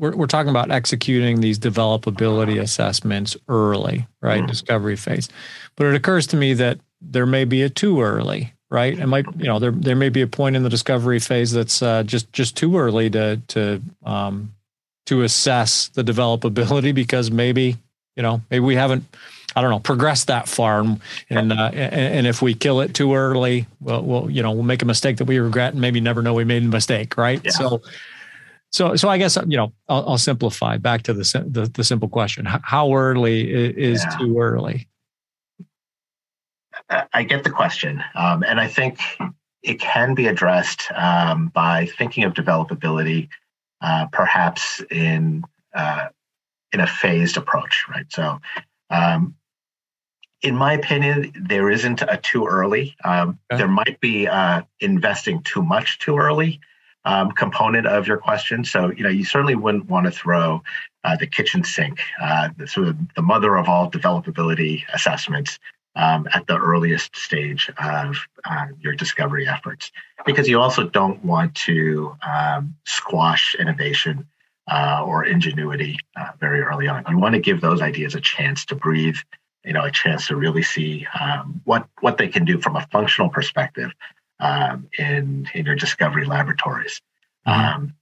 we're, 0.00 0.16
we're 0.16 0.26
talking 0.26 0.50
about 0.50 0.70
executing 0.70 1.40
these 1.40 1.58
developability 1.58 2.60
assessments 2.60 3.36
early, 3.48 4.06
right? 4.20 4.38
Mm-hmm. 4.38 4.46
Discovery 4.46 4.96
phase. 4.96 5.28
But 5.76 5.86
it 5.86 5.94
occurs 5.94 6.26
to 6.28 6.36
me 6.36 6.54
that 6.54 6.80
there 7.00 7.26
may 7.26 7.44
be 7.44 7.62
a 7.62 7.68
too 7.68 8.00
early, 8.00 8.54
right? 8.70 8.98
It 8.98 9.06
might, 9.06 9.26
you 9.38 9.44
know, 9.44 9.58
there 9.58 9.70
there 9.70 9.96
may 9.96 10.08
be 10.08 10.22
a 10.22 10.26
point 10.26 10.56
in 10.56 10.62
the 10.62 10.68
discovery 10.68 11.20
phase 11.20 11.52
that's 11.52 11.82
uh, 11.82 12.02
just 12.02 12.32
just 12.32 12.56
too 12.56 12.78
early 12.78 13.10
to 13.10 13.40
to 13.48 13.82
um, 14.04 14.54
to 15.06 15.22
assess 15.22 15.88
the 15.88 16.02
developability 16.02 16.94
because 16.94 17.30
maybe 17.30 17.76
you 18.16 18.22
know 18.22 18.42
maybe 18.50 18.64
we 18.64 18.76
haven't 18.76 19.04
I 19.56 19.62
don't 19.62 19.70
know 19.70 19.80
progressed 19.80 20.28
that 20.28 20.48
far 20.48 20.80
and 20.80 21.00
and, 21.28 21.52
uh, 21.52 21.70
and, 21.72 22.14
and 22.14 22.26
if 22.26 22.40
we 22.40 22.54
kill 22.54 22.80
it 22.80 22.94
too 22.94 23.14
early, 23.14 23.66
well, 23.80 24.02
we'll 24.02 24.30
you 24.30 24.42
know 24.42 24.52
we'll 24.52 24.62
make 24.62 24.82
a 24.82 24.86
mistake 24.86 25.18
that 25.18 25.24
we 25.24 25.38
regret 25.38 25.72
and 25.72 25.80
maybe 25.80 26.00
never 26.00 26.22
know 26.22 26.34
we 26.34 26.44
made 26.44 26.62
a 26.62 26.66
mistake, 26.66 27.16
right? 27.16 27.40
Yeah. 27.44 27.50
So 27.50 27.82
so, 28.70 28.94
so 28.94 29.08
I 29.08 29.18
guess 29.18 29.36
you 29.46 29.56
know 29.56 29.72
I'll, 29.88 30.10
I'll 30.10 30.18
simplify 30.18 30.76
back 30.76 31.02
to 31.04 31.12
the, 31.12 31.44
the, 31.46 31.70
the 31.72 31.84
simple 31.84 32.08
question: 32.08 32.46
How 32.46 32.94
early 32.94 33.50
is 33.50 34.04
yeah. 34.04 34.18
too 34.18 34.38
early? 34.38 34.88
I 37.12 37.24
get 37.24 37.44
the 37.44 37.50
question, 37.50 38.02
um, 38.14 38.42
and 38.42 38.60
I 38.60 38.68
think 38.68 39.00
it 39.62 39.80
can 39.80 40.14
be 40.14 40.28
addressed 40.28 40.90
um, 40.94 41.48
by 41.48 41.86
thinking 41.86 42.24
of 42.24 42.34
developability, 42.34 43.28
uh, 43.80 44.06
perhaps 44.12 44.80
in 44.90 45.44
uh, 45.74 46.08
in 46.72 46.80
a 46.80 46.86
phased 46.86 47.36
approach, 47.36 47.86
right? 47.88 48.06
So, 48.08 48.40
um, 48.88 49.34
in 50.42 50.54
my 50.54 50.74
opinion, 50.74 51.32
there 51.34 51.70
isn't 51.70 52.02
a 52.02 52.16
too 52.16 52.46
early. 52.46 52.96
Um, 53.04 53.40
okay. 53.52 53.58
There 53.58 53.68
might 53.68 53.98
be 54.00 54.28
uh, 54.28 54.62
investing 54.78 55.42
too 55.42 55.62
much 55.62 55.98
too 55.98 56.16
early 56.16 56.60
um, 57.04 57.32
component 57.32 57.86
of 57.86 58.06
your 58.06 58.18
question. 58.18 58.64
So, 58.64 58.90
you 58.92 59.02
know, 59.02 59.08
you 59.08 59.24
certainly 59.24 59.54
wouldn't 59.54 59.88
want 59.88 60.06
to 60.06 60.12
throw 60.12 60.62
uh, 61.04 61.16
the 61.16 61.26
kitchen 61.26 61.64
sink, 61.64 62.00
uh, 62.20 62.50
the, 62.56 62.66
sort 62.66 62.88
of 62.88 62.96
the 63.16 63.22
mother 63.22 63.56
of 63.56 63.68
all 63.68 63.90
developability 63.90 64.82
assessments, 64.92 65.58
um, 65.96 66.28
at 66.32 66.46
the 66.46 66.56
earliest 66.56 67.16
stage 67.16 67.70
of 67.82 68.16
uh, 68.44 68.66
your 68.80 68.94
discovery 68.94 69.48
efforts, 69.48 69.90
because 70.24 70.48
you 70.48 70.60
also 70.60 70.88
don't 70.88 71.24
want 71.24 71.54
to 71.54 72.14
um, 72.26 72.76
squash 72.84 73.56
innovation 73.58 74.26
uh, 74.70 75.02
or 75.04 75.24
ingenuity 75.24 75.98
uh, 76.16 76.30
very 76.38 76.60
early 76.60 76.86
on. 76.86 77.04
You 77.08 77.18
want 77.18 77.34
to 77.34 77.40
give 77.40 77.60
those 77.60 77.82
ideas 77.82 78.14
a 78.14 78.20
chance 78.20 78.64
to 78.66 78.76
breathe, 78.76 79.16
you 79.64 79.72
know, 79.72 79.84
a 79.84 79.90
chance 79.90 80.28
to 80.28 80.36
really 80.36 80.62
see 80.62 81.06
um, 81.20 81.60
what 81.64 81.88
what 82.00 82.18
they 82.18 82.28
can 82.28 82.44
do 82.44 82.60
from 82.60 82.76
a 82.76 82.86
functional 82.92 83.28
perspective 83.28 83.90
um, 84.40 84.88
in 84.98 85.48
in 85.54 85.66
your 85.66 85.76
discovery 85.76 86.24
laboratories. 86.24 87.00
Mm-hmm. 87.46 87.60
Um, 87.60 87.94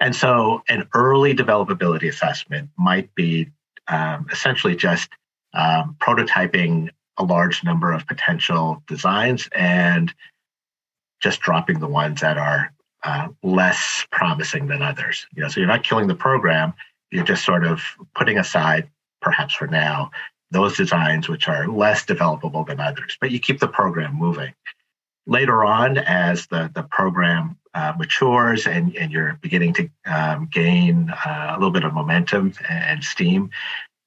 and 0.00 0.14
so, 0.14 0.62
an 0.68 0.88
early 0.94 1.34
developability 1.34 2.08
assessment 2.08 2.70
might 2.78 3.14
be 3.14 3.50
um, 3.88 4.26
essentially 4.32 4.74
just 4.74 5.10
um, 5.54 5.96
prototyping 6.00 6.90
a 7.18 7.24
large 7.24 7.64
number 7.64 7.92
of 7.92 8.06
potential 8.06 8.82
designs 8.86 9.48
and 9.54 10.12
just 11.20 11.40
dropping 11.40 11.80
the 11.80 11.88
ones 11.88 12.20
that 12.20 12.36
are 12.36 12.72
uh, 13.04 13.28
less 13.42 14.06
promising 14.10 14.66
than 14.66 14.82
others. 14.82 15.26
You 15.34 15.42
know, 15.42 15.48
so 15.48 15.60
you're 15.60 15.68
not 15.68 15.84
killing 15.84 16.08
the 16.08 16.14
program. 16.14 16.74
You're 17.10 17.24
just 17.24 17.44
sort 17.44 17.64
of 17.64 17.80
putting 18.14 18.38
aside, 18.38 18.90
perhaps 19.22 19.54
for 19.54 19.66
now, 19.66 20.10
those 20.50 20.76
designs 20.76 21.28
which 21.28 21.48
are 21.48 21.68
less 21.68 22.04
developable 22.04 22.66
than 22.66 22.80
others. 22.80 23.16
But 23.20 23.30
you 23.30 23.38
keep 23.38 23.60
the 23.60 23.68
program 23.68 24.14
moving. 24.14 24.52
Later 25.26 25.64
on, 25.64 25.98
as 25.98 26.46
the 26.46 26.70
the 26.74 26.84
program 26.84 27.56
uh, 27.74 27.92
matures 27.98 28.66
and, 28.66 28.96
and 28.96 29.12
you're 29.12 29.38
beginning 29.42 29.74
to 29.74 29.90
um, 30.06 30.48
gain 30.50 31.10
uh, 31.10 31.50
a 31.50 31.54
little 31.54 31.70
bit 31.70 31.84
of 31.84 31.92
momentum 31.92 32.54
and 32.70 33.04
steam, 33.04 33.50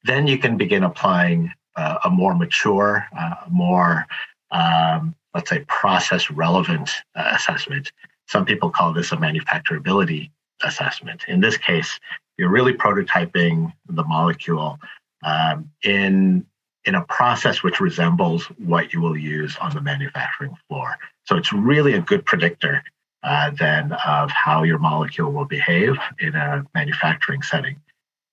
then 0.03 0.25
you 0.27 0.39
can 0.39 0.57
begin 0.57 0.83
applying 0.83 1.51
uh, 1.75 1.99
a 2.03 2.09
more 2.09 2.33
mature, 2.35 3.05
uh, 3.17 3.35
more, 3.49 4.07
um, 4.51 5.15
let's 5.35 5.49
say, 5.49 5.63
process 5.67 6.31
relevant 6.31 6.89
uh, 7.15 7.31
assessment. 7.35 7.91
Some 8.27 8.43
people 8.43 8.69
call 8.69 8.91
this 8.91 9.11
a 9.11 9.17
manufacturability 9.17 10.31
assessment. 10.63 11.25
In 11.27 11.39
this 11.39 11.57
case, 11.57 11.99
you're 12.38 12.49
really 12.49 12.73
prototyping 12.73 13.71
the 13.88 14.03
molecule 14.03 14.79
um, 15.23 15.69
in 15.83 16.45
in 16.86 16.95
a 16.95 17.03
process 17.05 17.62
which 17.62 17.79
resembles 17.79 18.45
what 18.57 18.93
you 18.93 19.01
will 19.01 19.17
use 19.17 19.57
on 19.57 19.74
the 19.74 19.81
manufacturing 19.81 20.55
floor. 20.67 20.98
So 21.25 21.36
it's 21.36 21.53
really 21.53 21.93
a 21.93 22.01
good 22.01 22.25
predictor 22.25 22.83
uh, 23.21 23.51
then 23.51 23.91
of 23.91 24.31
how 24.31 24.63
your 24.63 24.79
molecule 24.79 25.31
will 25.31 25.45
behave 25.45 25.98
in 26.19 26.36
a 26.36 26.65
manufacturing 26.74 27.41
setting 27.41 27.81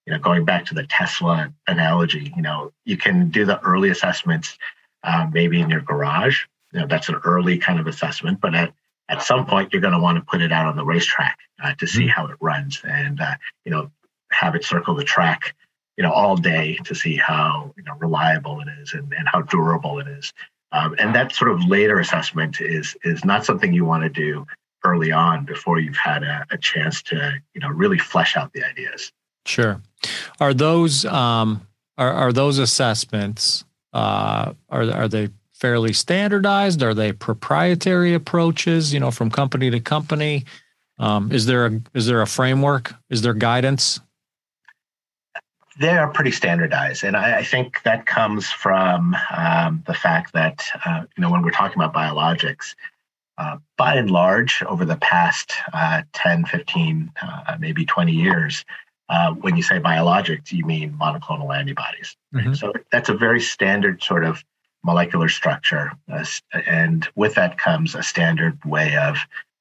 you 0.07 0.13
know, 0.13 0.19
going 0.21 0.45
back 0.45 0.65
to 0.67 0.75
the 0.75 0.87
Tesla 0.87 1.53
analogy, 1.67 2.33
you 2.37 2.43
know, 2.43 2.73
you 2.85 2.97
can 2.97 3.29
do 3.29 3.45
the 3.45 3.61
early 3.61 3.91
assessments 3.91 4.57
uh, 5.03 5.27
maybe 5.33 5.61
in 5.61 5.69
your 5.69 5.81
garage. 5.81 6.45
You 6.73 6.81
know, 6.81 6.87
that's 6.87 7.09
an 7.09 7.17
early 7.25 7.59
kind 7.59 7.81
of 7.81 7.87
assessment, 7.87 8.41
but 8.41 8.55
at 8.55 8.73
at 9.09 9.23
some 9.23 9.47
point 9.47 9.73
you're 9.73 9.83
going 9.83 9.95
to 9.95 10.01
want 10.01 10.17
to 10.17 10.25
put 10.25 10.43
it 10.43 10.51
out 10.51 10.67
on 10.67 10.75
the 10.75 10.85
racetrack 10.85 11.39
uh, 11.63 11.75
to 11.75 11.87
see 11.87 12.03
mm-hmm. 12.03 12.09
how 12.09 12.27
it 12.27 12.37
runs, 12.41 12.81
and 12.85 13.21
uh, 13.21 13.35
you 13.65 13.71
know, 13.71 13.91
have 14.31 14.55
it 14.55 14.65
circle 14.65 14.95
the 14.95 15.05
track, 15.05 15.55
you 15.97 16.03
know, 16.03 16.13
all 16.13 16.37
day 16.37 16.79
to 16.85 16.95
see 16.95 17.17
how 17.17 17.73
you 17.77 17.83
know 17.85 17.95
reliable 17.99 18.61
it 18.61 18.69
is 18.81 18.93
and, 18.93 19.13
and 19.13 19.29
how 19.33 19.43
durable 19.43 19.99
it 19.99 20.07
is. 20.07 20.33
Um, 20.73 20.95
and 20.99 21.15
that 21.15 21.33
sort 21.33 21.51
of 21.51 21.65
later 21.67 21.99
assessment 22.01 22.61
is 22.61 22.97
is 23.05 23.25
not 23.25 23.45
something 23.45 23.73
you 23.73 23.85
want 23.85 24.03
to 24.03 24.09
do 24.09 24.47
early 24.85 25.11
on 25.11 25.45
before 25.45 25.79
you've 25.79 25.97
had 25.97 26.23
a, 26.23 26.47
a 26.51 26.59
chance 26.59 27.03
to 27.03 27.41
you 27.55 27.61
know 27.61 27.69
really 27.69 27.99
flesh 27.99 28.37
out 28.37 28.53
the 28.53 28.65
ideas. 28.65 29.13
Sure. 29.47 29.81
Are 30.41 30.53
those 30.53 31.05
um, 31.05 31.67
are 31.97 32.13
are 32.13 32.33
those 32.33 32.59
assessments 32.59 33.65
uh, 33.93 34.53
are 34.69 34.91
are 34.91 35.09
they 35.09 35.31
fairly 35.55 35.93
standardized? 35.93 36.83
Are 36.83 36.93
they 36.93 37.13
proprietary 37.13 38.13
approaches? 38.13 38.93
You 38.93 39.01
know, 39.01 39.11
from 39.11 39.31
company 39.31 39.71
to 39.71 39.81
company. 39.81 40.45
Um, 40.99 41.33
is 41.33 41.47
there 41.47 41.67
a 41.67 41.81
is 41.95 42.07
there 42.07 42.21
a 42.21 42.27
framework? 42.27 42.95
Is 43.09 43.23
there 43.23 43.35
guidance? 43.35 44.01
They 45.79 45.91
are 45.91 46.09
pretty 46.11 46.31
standardized, 46.31 47.05
and 47.05 47.17
I, 47.17 47.39
I 47.39 47.45
think 47.45 47.83
that 47.83 48.07
comes 48.07 48.51
from 48.51 49.15
um, 49.37 49.83
the 49.87 49.95
fact 49.95 50.33
that 50.33 50.65
uh, 50.85 51.03
you 51.17 51.23
know 51.23 51.31
when 51.31 51.43
we're 51.43 51.51
talking 51.51 51.81
about 51.81 51.93
biologics, 51.93 52.75
uh, 53.39 53.59
by 53.77 53.97
and 53.97 54.11
large, 54.11 54.63
over 54.63 54.85
the 54.85 54.97
past 54.97 55.53
uh, 55.73 56.03
10, 56.15 56.47
15, 56.47 57.13
uh, 57.21 57.57
maybe 57.61 57.85
20 57.85 58.13
years, 58.13 58.65
uh, 59.09 59.33
when 59.33 59.57
you 59.57 59.63
say 59.63 59.79
biologics, 59.79 60.51
you 60.53 60.65
mean 60.65 60.97
monoclonal 61.01 61.57
antibodies. 61.57 62.17
Mm-hmm. 62.35 62.55
So 62.55 62.73
that's 62.91 63.09
a 63.09 63.15
very 63.15 63.41
standard 63.41 64.03
sort 64.03 64.25
of 64.25 64.43
molecular 64.85 65.29
structure. 65.29 65.93
Uh, 66.11 66.25
and 66.67 67.07
with 67.15 67.35
that 67.35 67.59
comes 67.59 67.95
a 67.95 68.03
standard 68.03 68.59
way 68.65 68.97
of 68.97 69.19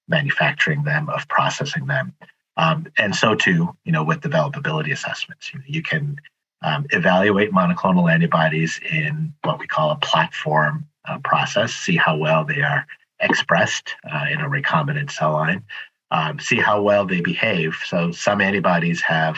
manufacturing 0.07 0.83
them, 0.83 1.09
of 1.09 1.27
processing 1.27 1.87
them. 1.87 2.13
Um, 2.57 2.87
and 2.97 3.15
so 3.15 3.35
too, 3.35 3.75
you 3.83 3.91
know, 3.91 4.03
with 4.03 4.21
developability 4.21 4.91
assessments, 4.91 5.53
you, 5.53 5.59
know, 5.59 5.65
you 5.67 5.81
can 5.81 6.17
um, 6.61 6.85
evaluate 6.91 7.51
monoclonal 7.51 8.11
antibodies 8.11 8.79
in 8.89 9.33
what 9.43 9.59
we 9.59 9.67
call 9.67 9.91
a 9.91 9.97
platform 9.97 10.87
uh, 11.07 11.19
process, 11.23 11.73
see 11.73 11.97
how 11.97 12.17
well 12.17 12.45
they 12.45 12.61
are 12.61 12.85
expressed 13.19 13.95
uh, 14.11 14.25
in 14.31 14.41
a 14.41 14.49
recombinant 14.49 15.11
cell 15.11 15.33
line 15.33 15.63
um, 16.11 16.39
see 16.39 16.57
how 16.57 16.81
well 16.81 17.05
they 17.05 17.21
behave. 17.21 17.77
So 17.85 18.11
some 18.11 18.41
antibodies 18.41 19.01
have 19.01 19.37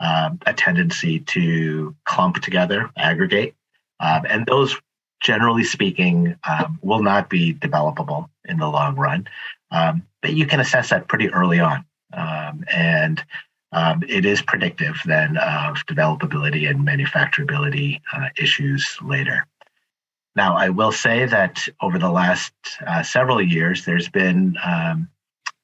um, 0.00 0.38
a 0.46 0.54
tendency 0.54 1.20
to 1.20 1.94
clump 2.04 2.40
together, 2.40 2.90
aggregate, 2.96 3.54
um, 4.00 4.24
and 4.28 4.46
those, 4.46 4.76
generally 5.22 5.64
speaking, 5.64 6.36
um, 6.48 6.78
will 6.82 7.02
not 7.02 7.30
be 7.30 7.54
developable 7.54 8.28
in 8.44 8.58
the 8.58 8.68
long 8.68 8.96
run. 8.96 9.28
Um, 9.70 10.06
but 10.22 10.32
you 10.32 10.46
can 10.46 10.60
assess 10.60 10.90
that 10.90 11.08
pretty 11.08 11.30
early 11.30 11.60
on, 11.60 11.84
um, 12.16 12.64
and 12.72 13.24
it 14.08 14.24
is 14.24 14.40
predictive 14.42 14.96
then 15.04 15.36
of 15.36 15.76
developability 15.86 16.70
and 16.70 16.86
manufacturability 16.86 18.00
uh, 18.12 18.28
issues 18.38 18.96
later. 19.02 19.46
Now, 20.36 20.56
I 20.56 20.68
will 20.68 20.92
say 20.92 21.26
that 21.26 21.68
over 21.80 21.98
the 21.98 22.10
last 22.10 22.52
uh, 22.86 23.02
several 23.02 23.40
years, 23.40 23.84
there's 23.84 24.08
been 24.08 24.56
um, 24.64 25.08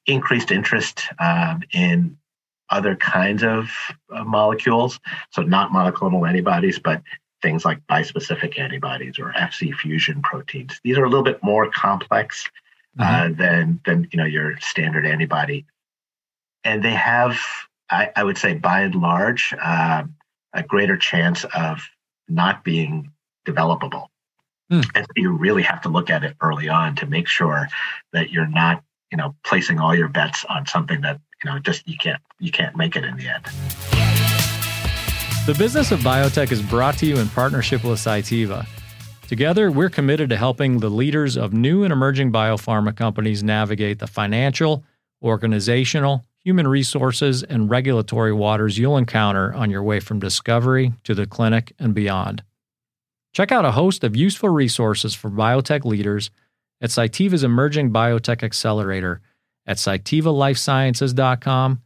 increased 0.05 0.51
interest 0.51 1.03
um, 1.19 1.61
in 1.73 2.17
other 2.69 2.95
kinds 2.95 3.43
of 3.43 3.69
uh, 4.13 4.23
molecules. 4.23 4.99
So, 5.31 5.41
not 5.41 5.71
monoclonal 5.71 6.27
antibodies, 6.27 6.79
but 6.79 7.01
things 7.41 7.65
like 7.65 7.85
bispecific 7.87 8.57
antibodies 8.57 9.19
or 9.19 9.33
Fc 9.33 9.75
fusion 9.75 10.21
proteins. 10.21 10.79
These 10.83 10.97
are 10.97 11.03
a 11.03 11.09
little 11.09 11.23
bit 11.23 11.43
more 11.43 11.69
complex 11.69 12.49
uh, 12.97 13.03
mm-hmm. 13.03 13.41
than 13.41 13.81
than 13.85 14.07
you 14.11 14.17
know 14.17 14.25
your 14.25 14.57
standard 14.59 15.05
antibody, 15.05 15.65
and 16.63 16.83
they 16.83 16.93
have, 16.93 17.39
I, 17.89 18.09
I 18.15 18.23
would 18.23 18.37
say, 18.37 18.53
by 18.53 18.81
and 18.81 18.95
large, 18.95 19.53
uh, 19.61 20.03
a 20.53 20.63
greater 20.63 20.97
chance 20.97 21.45
of 21.55 21.81
not 22.27 22.63
being 22.63 23.11
developable. 23.45 24.07
Mm. 24.71 24.89
And 24.95 25.05
so 25.05 25.11
you 25.15 25.31
really 25.31 25.63
have 25.63 25.81
to 25.81 25.89
look 25.89 26.09
at 26.09 26.23
it 26.23 26.35
early 26.41 26.69
on 26.69 26.95
to 26.97 27.05
make 27.05 27.27
sure 27.27 27.67
that 28.13 28.31
you're 28.31 28.47
not 28.47 28.83
you 29.11 29.17
know 29.17 29.35
placing 29.43 29.79
all 29.79 29.93
your 29.93 30.07
bets 30.07 30.45
on 30.45 30.65
something 30.65 31.01
that 31.01 31.19
you 31.43 31.49
know 31.49 31.59
just 31.59 31.87
you 31.87 31.97
can't 31.97 32.21
you 32.39 32.51
can't 32.51 32.75
make 32.75 32.95
it 32.95 33.03
in 33.03 33.17
the 33.17 33.27
end. 33.27 33.45
The 35.45 35.55
business 35.57 35.91
of 35.91 35.99
biotech 36.01 36.51
is 36.51 36.61
brought 36.61 36.97
to 36.99 37.05
you 37.05 37.17
in 37.17 37.27
partnership 37.29 37.83
with 37.83 37.99
Cytiva. 37.99 38.65
Together, 39.27 39.71
we're 39.71 39.89
committed 39.89 40.29
to 40.29 40.37
helping 40.37 40.79
the 40.79 40.89
leaders 40.89 41.35
of 41.35 41.53
new 41.53 41.83
and 41.83 41.91
emerging 41.91 42.31
biopharma 42.31 42.95
companies 42.95 43.41
navigate 43.41 43.99
the 43.99 44.07
financial, 44.07 44.83
organizational, 45.23 46.23
human 46.43 46.67
resources, 46.67 47.43
and 47.43 47.69
regulatory 47.69 48.33
waters 48.33 48.77
you'll 48.77 48.97
encounter 48.97 49.53
on 49.53 49.69
your 49.69 49.83
way 49.83 49.99
from 49.99 50.19
discovery 50.19 50.93
to 51.03 51.13
the 51.13 51.25
clinic 51.25 51.73
and 51.79 51.93
beyond. 51.93 52.43
Check 53.33 53.51
out 53.51 53.65
a 53.65 53.71
host 53.71 54.03
of 54.03 54.15
useful 54.15 54.49
resources 54.49 55.13
for 55.13 55.29
biotech 55.29 55.85
leaders 55.85 56.31
at 56.81 56.89
Cytiva's 56.89 57.43
Emerging 57.43 57.91
Biotech 57.91 58.43
Accelerator 58.43 59.21
at 59.65 59.77
cytivalifesciences.com 59.77 61.81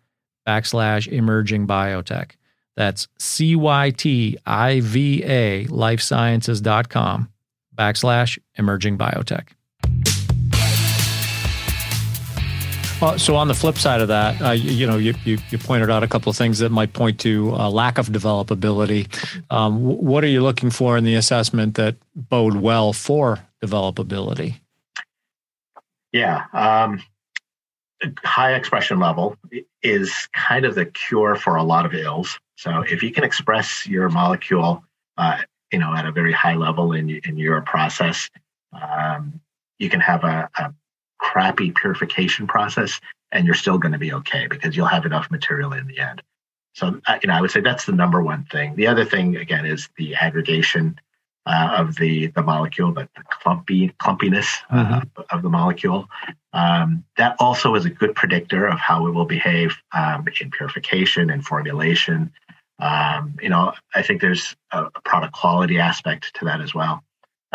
backslash 0.47 1.07
emerging 1.07 1.67
biotech. 1.67 2.31
That's 2.75 3.07
C-Y-T-I-V-A 3.19 4.35
lifesciences.com 5.65 7.29
backslash 7.75 8.39
emerging 8.55 8.97
biotech. 8.97 9.49
Uh, 13.01 13.17
so 13.17 13.35
on 13.35 13.47
the 13.47 13.53
flip 13.53 13.77
side 13.77 14.01
of 14.01 14.07
that, 14.07 14.41
uh, 14.41 14.51
you, 14.51 14.71
you, 14.71 14.87
know, 14.87 14.97
you, 14.97 15.13
you, 15.25 15.37
you, 15.49 15.57
pointed 15.57 15.89
out 15.89 16.03
a 16.03 16.07
couple 16.07 16.29
of 16.29 16.37
things 16.37 16.59
that 16.59 16.69
might 16.69 16.93
point 16.93 17.19
to 17.19 17.49
a 17.49 17.69
lack 17.69 17.97
of 17.97 18.07
developability. 18.07 19.07
Um, 19.51 19.83
what 19.83 20.23
are 20.23 20.27
you 20.27 20.41
looking 20.41 20.69
for 20.69 20.97
in 20.97 21.03
the 21.03 21.15
assessment 21.15 21.75
that 21.75 21.95
bode 22.15 22.55
well 22.55 22.93
for 22.93 23.39
developability? 23.63 24.59
Yeah. 26.11 26.45
Um, 26.53 27.03
high 28.23 28.53
expression 28.53 28.99
level 28.99 29.37
is 29.83 30.27
kind 30.33 30.65
of 30.65 30.75
the 30.75 30.85
cure 30.85 31.35
for 31.35 31.55
a 31.55 31.63
lot 31.63 31.85
of 31.85 31.93
ills. 31.93 32.39
So 32.55 32.81
if 32.81 33.03
you 33.03 33.11
can 33.11 33.23
express 33.23 33.85
your 33.85 34.09
molecule 34.09 34.83
uh, 35.17 35.37
you 35.71 35.79
know, 35.79 35.93
at 35.93 36.05
a 36.05 36.11
very 36.11 36.31
high 36.31 36.55
level 36.55 36.93
in 36.93 37.09
in 37.09 37.37
your 37.37 37.61
process. 37.61 38.29
Um, 38.71 39.41
you 39.77 39.89
can 39.89 39.99
have 39.99 40.23
a, 40.23 40.49
a 40.57 40.73
crappy 41.25 41.71
purification 41.71 42.47
process, 42.47 42.99
and 43.31 43.45
you're 43.45 43.55
still 43.55 43.77
going 43.77 43.91
to 43.91 43.97
be 43.97 44.13
okay 44.13 44.47
because 44.47 44.75
you'll 44.75 44.85
have 44.85 45.05
enough 45.05 45.29
material 45.31 45.73
in 45.73 45.87
the 45.87 45.99
end. 45.99 46.21
So, 46.73 46.99
you 47.21 47.27
know, 47.27 47.33
I 47.33 47.41
would 47.41 47.51
say 47.51 47.61
that's 47.61 47.85
the 47.85 47.93
number 47.93 48.21
one 48.21 48.45
thing. 48.51 48.75
The 48.75 48.87
other 48.87 49.05
thing, 49.05 49.37
again, 49.37 49.65
is 49.65 49.89
the 49.97 50.15
aggregation 50.15 50.99
uh, 51.45 51.77
of 51.77 51.95
the 51.95 52.27
the 52.27 52.41
molecule, 52.41 52.91
but 52.91 53.07
the 53.15 53.23
clumpy 53.29 53.89
clumpiness 54.01 54.47
uh, 54.69 54.75
mm-hmm. 54.75 55.21
of 55.29 55.41
the 55.41 55.49
molecule. 55.49 56.07
Um, 56.53 57.03
that 57.17 57.35
also 57.39 57.75
is 57.75 57.85
a 57.85 57.89
good 57.89 58.15
predictor 58.15 58.67
of 58.67 58.79
how 58.79 59.07
it 59.07 59.11
will 59.11 59.25
behave 59.25 59.75
um, 59.93 60.25
in 60.41 60.51
purification 60.51 61.29
and 61.29 61.45
formulation. 61.45 62.31
Um, 62.79 63.37
you 63.41 63.49
know, 63.49 63.73
I 63.93 64.01
think 64.01 64.21
there's 64.21 64.55
a, 64.71 64.85
a, 64.85 65.01
product 65.01 65.33
quality 65.33 65.79
aspect 65.79 66.33
to 66.35 66.45
that 66.45 66.59
as 66.61 66.73
well. 66.73 67.03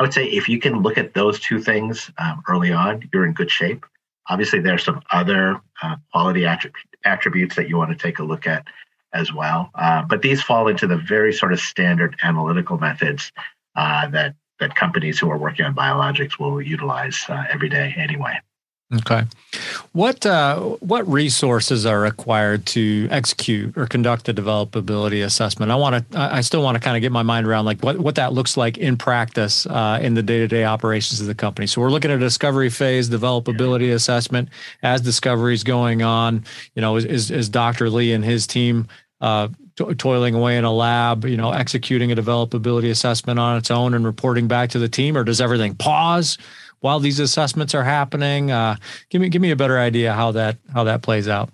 I 0.01 0.03
would 0.03 0.15
say 0.15 0.25
if 0.25 0.49
you 0.49 0.59
can 0.59 0.81
look 0.81 0.97
at 0.97 1.13
those 1.13 1.39
two 1.39 1.61
things 1.61 2.11
um, 2.17 2.43
early 2.49 2.73
on, 2.73 3.07
you're 3.13 3.27
in 3.27 3.35
good 3.35 3.51
shape. 3.51 3.85
Obviously, 4.31 4.59
there 4.59 4.73
are 4.73 4.79
some 4.79 5.03
other 5.11 5.61
uh, 5.83 5.97
quality 6.11 6.41
attrib- 6.41 6.73
attributes 7.05 7.55
that 7.57 7.69
you 7.69 7.77
want 7.77 7.91
to 7.91 7.97
take 7.97 8.19
a 8.19 8.23
look 8.23 8.47
at 8.47 8.67
as 9.13 9.31
well. 9.31 9.69
Uh, 9.75 10.01
but 10.01 10.23
these 10.23 10.43
fall 10.43 10.69
into 10.69 10.87
the 10.87 10.97
very 10.97 11.35
sort 11.35 11.53
of 11.53 11.61
standard 11.61 12.17
analytical 12.23 12.79
methods 12.79 13.31
uh, 13.77 14.09
that 14.09 14.37
that 14.59 14.75
companies 14.75 15.19
who 15.19 15.31
are 15.31 15.37
working 15.37 15.67
on 15.67 15.75
biologics 15.75 16.39
will 16.39 16.63
utilize 16.63 17.27
uh, 17.29 17.45
every 17.51 17.69
day 17.69 17.95
anyway. 17.99 18.41
Okay, 18.93 19.23
what 19.93 20.27
uh, 20.27 20.59
what 20.81 21.07
resources 21.07 21.87
are 21.87 22.01
required 22.01 22.67
to 22.67 23.07
execute 23.13 23.77
or 23.79 23.87
conduct 23.87 24.25
the 24.25 24.35
developability 24.35 25.25
assessment? 25.25 25.71
I 25.71 25.77
want 25.77 26.11
to, 26.11 26.19
I 26.19 26.41
still 26.41 26.61
want 26.63 26.75
to 26.75 26.81
kind 26.81 26.97
of 26.97 27.01
get 27.01 27.13
my 27.13 27.23
mind 27.23 27.47
around 27.47 27.67
like 27.67 27.85
what 27.85 28.01
what 28.01 28.17
that 28.17 28.33
looks 28.33 28.57
like 28.57 28.79
in 28.79 28.97
practice 28.97 29.65
uh, 29.67 30.01
in 30.03 30.15
the 30.15 30.25
day 30.25 30.41
to 30.41 30.49
day 30.49 30.65
operations 30.65 31.21
of 31.21 31.29
the 31.29 31.37
company. 31.37 31.69
So 31.69 31.81
we're 31.81 31.91
looking 31.91 32.11
at 32.11 32.17
a 32.17 32.21
discovery 32.21 32.69
phase 32.69 33.09
developability 33.09 33.95
assessment 33.95 34.49
as 34.83 35.01
discovery 35.01 35.55
is 35.55 35.63
going 35.63 36.03
on. 36.03 36.45
You 36.75 36.83
know, 36.83 36.97
is, 36.97 37.05
is, 37.05 37.31
is 37.31 37.49
Dr. 37.49 37.91
Lee 37.91 38.13
and 38.13 38.25
his 38.25 38.45
team 38.45 38.89
uh, 39.21 39.49
to- 39.77 39.95
toiling 39.95 40.35
away 40.35 40.57
in 40.57 40.65
a 40.65 40.73
lab, 40.73 41.25
you 41.25 41.37
know, 41.37 41.53
executing 41.53 42.11
a 42.11 42.17
developability 42.17 42.91
assessment 42.91 43.39
on 43.39 43.57
its 43.57 43.71
own 43.71 43.95
and 43.95 44.05
reporting 44.05 44.49
back 44.49 44.71
to 44.71 44.81
the 44.81 44.89
team, 44.89 45.17
or 45.17 45.23
does 45.23 45.41
everything 45.41 45.77
pause 45.77 46.39
while 46.81 47.01
these 47.01 47.21
assessments 47.21 47.75
are 47.75 47.85
happening? 47.85 48.51
Uh, 48.51 48.77
give 49.09 49.21
me 49.21 49.29
give 49.29 49.43
me 49.43 49.51
a 49.51 49.57
better 49.57 49.79
idea 49.79 50.13
how 50.13 50.33
that 50.33 50.59
how 50.73 50.85
that 50.85 51.03
plays 51.03 51.29
out. 51.29 51.51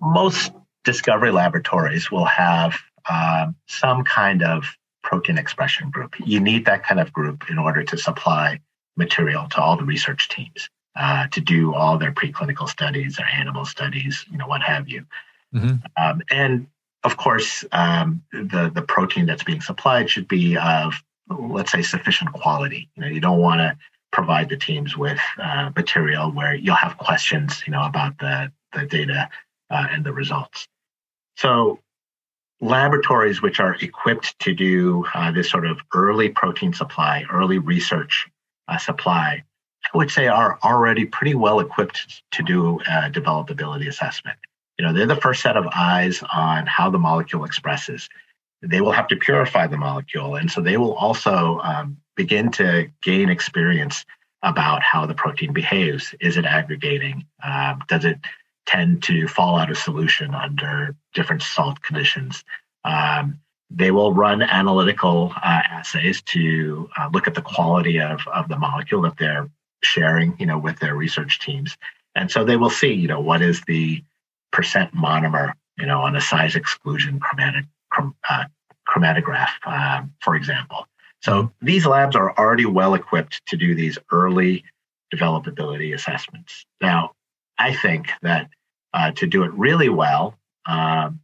Most 0.00 0.52
discovery 0.84 1.30
laboratories 1.30 2.10
will 2.10 2.24
have 2.24 2.74
um, 3.10 3.54
some 3.66 4.04
kind 4.04 4.42
of 4.42 4.64
protein 5.02 5.38
expression 5.38 5.90
group. 5.90 6.14
You 6.24 6.40
need 6.40 6.64
that 6.66 6.84
kind 6.84 7.00
of 7.00 7.12
group 7.12 7.50
in 7.50 7.58
order 7.58 7.82
to 7.84 7.96
supply 7.96 8.60
material 8.96 9.48
to 9.48 9.60
all 9.60 9.76
the 9.76 9.84
research 9.84 10.28
teams 10.28 10.68
uh, 10.96 11.26
to 11.28 11.40
do 11.40 11.74
all 11.74 11.98
their 11.98 12.12
preclinical 12.12 12.68
studies, 12.68 13.16
their 13.16 13.28
animal 13.28 13.64
studies, 13.64 14.24
you 14.30 14.38
know, 14.38 14.46
what 14.46 14.62
have 14.62 14.88
you. 14.88 15.06
Mm-hmm. 15.54 15.76
Um, 16.02 16.22
and 16.30 16.66
of 17.02 17.16
course, 17.16 17.64
um, 17.72 18.22
the 18.32 18.70
the 18.74 18.82
protein 18.82 19.26
that's 19.26 19.42
being 19.42 19.60
supplied 19.60 20.10
should 20.10 20.28
be 20.28 20.56
of 20.56 21.02
let's 21.30 21.72
say 21.72 21.82
sufficient 21.82 22.32
quality. 22.32 22.88
You 22.96 23.02
know, 23.02 23.08
you 23.08 23.20
don't 23.20 23.38
want 23.38 23.60
to 23.60 23.76
provide 24.12 24.48
the 24.48 24.56
teams 24.56 24.96
with 24.96 25.20
uh, 25.42 25.70
material 25.76 26.30
where 26.32 26.54
you'll 26.54 26.74
have 26.74 26.98
questions, 26.98 27.62
you 27.66 27.72
know, 27.72 27.82
about 27.84 28.18
the 28.18 28.52
the 28.72 28.86
data 28.86 29.28
uh, 29.70 29.86
and 29.90 30.04
the 30.04 30.12
results. 30.12 30.66
So 31.36 31.80
laboratories 32.60 33.40
which 33.40 33.58
are 33.58 33.74
equipped 33.76 34.38
to 34.40 34.54
do 34.54 35.06
uh, 35.14 35.32
this 35.32 35.50
sort 35.50 35.66
of 35.66 35.80
early 35.94 36.28
protein 36.28 36.72
supply, 36.72 37.24
early 37.32 37.58
research 37.58 38.28
uh, 38.68 38.76
supply, 38.78 39.42
I 39.92 39.96
would 39.96 40.10
say 40.10 40.28
are 40.28 40.58
already 40.62 41.06
pretty 41.06 41.34
well 41.34 41.60
equipped 41.60 42.22
to 42.32 42.42
do 42.42 42.80
a 42.80 43.10
developability 43.10 43.88
assessment 43.88 44.36
you 44.80 44.86
know, 44.86 44.94
they're 44.94 45.04
the 45.04 45.16
first 45.16 45.42
set 45.42 45.58
of 45.58 45.68
eyes 45.76 46.24
on 46.32 46.66
how 46.66 46.88
the 46.88 46.98
molecule 46.98 47.44
expresses. 47.44 48.08
They 48.62 48.80
will 48.80 48.92
have 48.92 49.08
to 49.08 49.16
purify 49.16 49.66
the 49.66 49.76
molecule. 49.76 50.36
And 50.36 50.50
so 50.50 50.60
they 50.60 50.76
will 50.76 50.94
also 50.94 51.60
um, 51.62 51.96
begin 52.16 52.50
to 52.52 52.90
gain 53.02 53.30
experience 53.30 54.04
about 54.42 54.82
how 54.82 55.06
the 55.06 55.14
protein 55.14 55.52
behaves. 55.52 56.14
Is 56.20 56.36
it 56.36 56.44
aggregating? 56.44 57.26
Um, 57.42 57.80
does 57.88 58.04
it 58.04 58.18
tend 58.66 59.02
to 59.04 59.26
fall 59.28 59.58
out 59.58 59.70
of 59.70 59.78
solution 59.78 60.34
under 60.34 60.94
different 61.14 61.42
salt 61.42 61.82
conditions? 61.82 62.44
Um, 62.84 63.40
they 63.70 63.90
will 63.90 64.12
run 64.12 64.42
analytical 64.42 65.32
uh, 65.36 65.62
assays 65.70 66.22
to 66.22 66.88
uh, 66.98 67.08
look 67.12 67.28
at 67.28 67.34
the 67.34 67.42
quality 67.42 68.00
of, 68.00 68.20
of 68.26 68.48
the 68.48 68.58
molecule 68.58 69.02
that 69.02 69.16
they're 69.16 69.48
sharing, 69.82 70.36
you 70.38 70.46
know, 70.46 70.58
with 70.58 70.78
their 70.80 70.94
research 70.94 71.38
teams. 71.38 71.76
And 72.14 72.30
so 72.30 72.44
they 72.44 72.56
will 72.56 72.70
see, 72.70 72.92
you 72.92 73.08
know, 73.08 73.20
what 73.20 73.42
is 73.42 73.62
the 73.66 74.02
percent 74.52 74.94
monomer, 74.94 75.52
you 75.78 75.86
know, 75.86 76.00
on 76.00 76.16
a 76.16 76.20
size 76.20 76.56
exclusion 76.56 77.20
chromatic, 77.20 77.64
chrom, 77.64 77.68
uh, 78.28 78.44
chromatograph, 78.88 79.48
uh, 79.64 80.02
for 80.20 80.34
example. 80.34 80.86
So 81.22 81.52
these 81.60 81.86
labs 81.86 82.16
are 82.16 82.36
already 82.38 82.66
well 82.66 82.94
equipped 82.94 83.44
to 83.46 83.56
do 83.56 83.74
these 83.74 83.98
early 84.10 84.64
developability 85.14 85.94
assessments. 85.94 86.64
Now, 86.80 87.12
I 87.58 87.74
think 87.74 88.10
that 88.22 88.48
uh, 88.94 89.12
to 89.12 89.26
do 89.26 89.42
it 89.44 89.52
really 89.52 89.88
well, 89.88 90.38
um, 90.66 91.20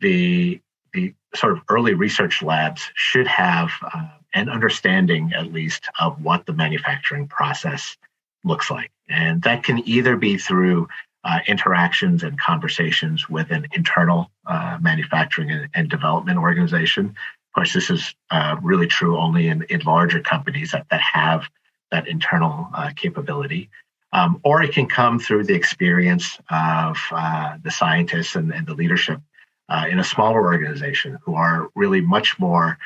the 0.00 0.60
the 0.92 1.12
sort 1.34 1.52
of 1.52 1.62
early 1.68 1.94
research 1.94 2.42
labs 2.42 2.90
should 2.94 3.26
have 3.26 3.70
uh, 3.82 4.06
an 4.34 4.48
understanding, 4.48 5.32
at 5.34 5.52
least, 5.52 5.88
of 5.98 6.22
what 6.22 6.46
the 6.46 6.52
manufacturing 6.52 7.26
process 7.26 7.96
looks 8.44 8.70
like, 8.70 8.92
and 9.08 9.42
that 9.42 9.64
can 9.64 9.86
either 9.88 10.16
be 10.16 10.38
through 10.38 10.86
uh, 11.24 11.38
interactions 11.46 12.22
and 12.22 12.38
conversations 12.38 13.28
with 13.28 13.50
an 13.50 13.66
internal 13.72 14.30
uh, 14.46 14.78
manufacturing 14.80 15.50
and, 15.50 15.68
and, 15.74 15.88
development 15.88 16.38
organization. 16.38 17.06
Of 17.06 17.54
course, 17.54 17.72
this 17.72 17.88
is 17.88 18.14
uh, 18.30 18.56
really 18.62 18.86
true 18.86 19.18
only 19.18 19.48
in, 19.48 19.62
in 19.70 19.80
larger 19.80 20.20
companies 20.20 20.72
that, 20.72 20.86
that 20.90 21.00
have 21.00 21.44
that 21.90 22.08
internal 22.08 22.68
uh, 22.74 22.90
capability. 22.94 23.70
Um, 24.12 24.40
or 24.44 24.62
it 24.62 24.72
can 24.72 24.86
come 24.86 25.18
through 25.18 25.44
the 25.44 25.54
experience 25.54 26.38
of 26.50 26.96
uh, 27.10 27.56
the 27.62 27.70
scientists 27.70 28.36
and, 28.36 28.52
and 28.52 28.66
the 28.66 28.74
leadership 28.74 29.20
uh, 29.68 29.86
in 29.90 29.98
a 29.98 30.04
smaller 30.04 30.44
organization 30.44 31.18
who 31.22 31.34
are 31.34 31.68
really 31.74 32.00
much 32.00 32.38
more 32.38 32.78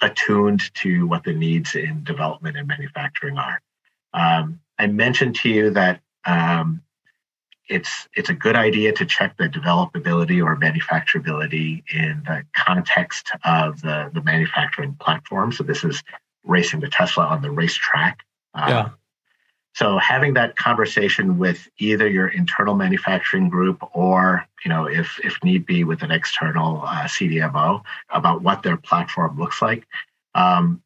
attuned 0.00 0.72
to 0.74 1.06
what 1.08 1.24
the 1.24 1.32
needs 1.32 1.74
in 1.74 2.04
development 2.04 2.56
and 2.56 2.68
manufacturing 2.68 3.36
are. 3.36 3.60
Um, 4.14 4.60
I 4.78 4.86
mentioned 4.86 5.36
to 5.36 5.48
you 5.48 5.70
that 5.70 6.00
um, 6.24 6.82
it's 7.68 8.08
it's 8.14 8.28
a 8.28 8.34
good 8.34 8.56
idea 8.56 8.92
to 8.92 9.06
check 9.06 9.36
the 9.36 9.48
developability 9.48 10.44
or 10.44 10.56
manufacturability 10.56 11.82
in 11.92 12.22
the 12.26 12.44
context 12.56 13.30
of 13.44 13.80
the, 13.82 14.10
the 14.12 14.22
manufacturing 14.22 14.94
platform. 14.94 15.52
So 15.52 15.64
this 15.64 15.84
is 15.84 16.02
racing 16.44 16.80
the 16.80 16.88
Tesla 16.88 17.24
on 17.24 17.42
the 17.42 17.50
racetrack. 17.50 18.20
Uh, 18.54 18.66
yeah. 18.68 18.88
so 19.74 19.96
having 19.96 20.34
that 20.34 20.56
conversation 20.56 21.38
with 21.38 21.68
either 21.78 22.06
your 22.08 22.28
internal 22.28 22.74
manufacturing 22.74 23.48
group 23.48 23.78
or, 23.94 24.46
you 24.64 24.68
know, 24.68 24.86
if 24.86 25.18
if 25.24 25.38
need 25.42 25.64
be, 25.64 25.84
with 25.84 26.02
an 26.02 26.10
external 26.10 26.82
uh, 26.82 27.04
CDMO 27.04 27.82
about 28.10 28.42
what 28.42 28.62
their 28.62 28.76
platform 28.76 29.38
looks 29.38 29.62
like, 29.62 29.86
um, 30.34 30.82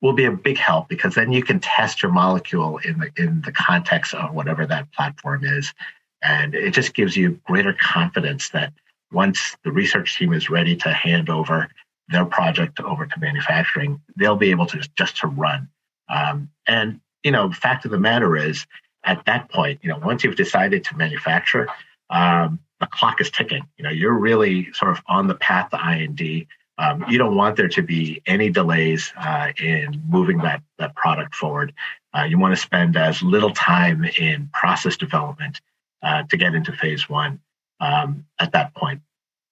will 0.00 0.14
be 0.14 0.24
a 0.24 0.32
big 0.32 0.56
help 0.56 0.88
because 0.88 1.14
then 1.14 1.32
you 1.32 1.42
can 1.42 1.60
test 1.60 2.02
your 2.02 2.12
molecule 2.12 2.78
in 2.78 2.98
the 2.98 3.10
in 3.16 3.42
the 3.42 3.52
context 3.52 4.14
of 4.14 4.32
whatever 4.32 4.64
that 4.66 4.90
platform 4.92 5.44
is 5.44 5.74
and 6.22 6.54
it 6.54 6.72
just 6.72 6.94
gives 6.94 7.16
you 7.16 7.40
greater 7.46 7.74
confidence 7.80 8.50
that 8.50 8.72
once 9.12 9.56
the 9.64 9.72
research 9.72 10.16
team 10.16 10.32
is 10.32 10.50
ready 10.50 10.76
to 10.76 10.92
hand 10.92 11.28
over 11.28 11.68
their 12.08 12.24
project 12.24 12.80
over 12.80 13.06
to 13.06 13.20
manufacturing, 13.20 14.00
they'll 14.16 14.36
be 14.36 14.50
able 14.50 14.66
to 14.66 14.78
just 14.96 15.16
to 15.18 15.26
run. 15.26 15.68
Um, 16.08 16.50
and 16.66 17.00
you 17.22 17.30
know, 17.30 17.50
fact 17.52 17.84
of 17.84 17.90
the 17.90 17.98
matter 17.98 18.36
is, 18.36 18.66
at 19.04 19.24
that 19.26 19.48
point, 19.50 19.80
you 19.82 19.88
know, 19.88 19.98
once 19.98 20.24
you've 20.24 20.36
decided 20.36 20.84
to 20.84 20.96
manufacture, 20.96 21.68
um, 22.10 22.58
the 22.80 22.86
clock 22.86 23.20
is 23.20 23.30
ticking. 23.30 23.66
You 23.76 23.84
know, 23.84 23.90
you're 23.90 24.18
really 24.18 24.72
sort 24.72 24.90
of 24.90 25.02
on 25.06 25.26
the 25.26 25.34
path 25.34 25.70
to 25.70 25.78
IND. 25.78 26.46
Um, 26.78 27.04
you 27.08 27.18
don't 27.18 27.36
want 27.36 27.56
there 27.56 27.68
to 27.68 27.82
be 27.82 28.22
any 28.26 28.50
delays 28.50 29.12
uh, 29.18 29.52
in 29.58 30.02
moving 30.08 30.38
that 30.38 30.62
that 30.78 30.94
product 30.96 31.34
forward. 31.34 31.72
Uh, 32.16 32.24
you 32.24 32.38
want 32.38 32.54
to 32.54 32.60
spend 32.60 32.96
as 32.96 33.22
little 33.22 33.52
time 33.52 34.04
in 34.18 34.48
process 34.52 34.96
development 34.96 35.60
uh, 36.02 36.22
to 36.24 36.36
get 36.36 36.54
into 36.54 36.72
phase 36.72 37.08
one 37.08 37.40
um, 37.80 38.24
at 38.38 38.52
that 38.52 38.74
point. 38.74 39.00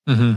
Mm-hmm. 0.08 0.34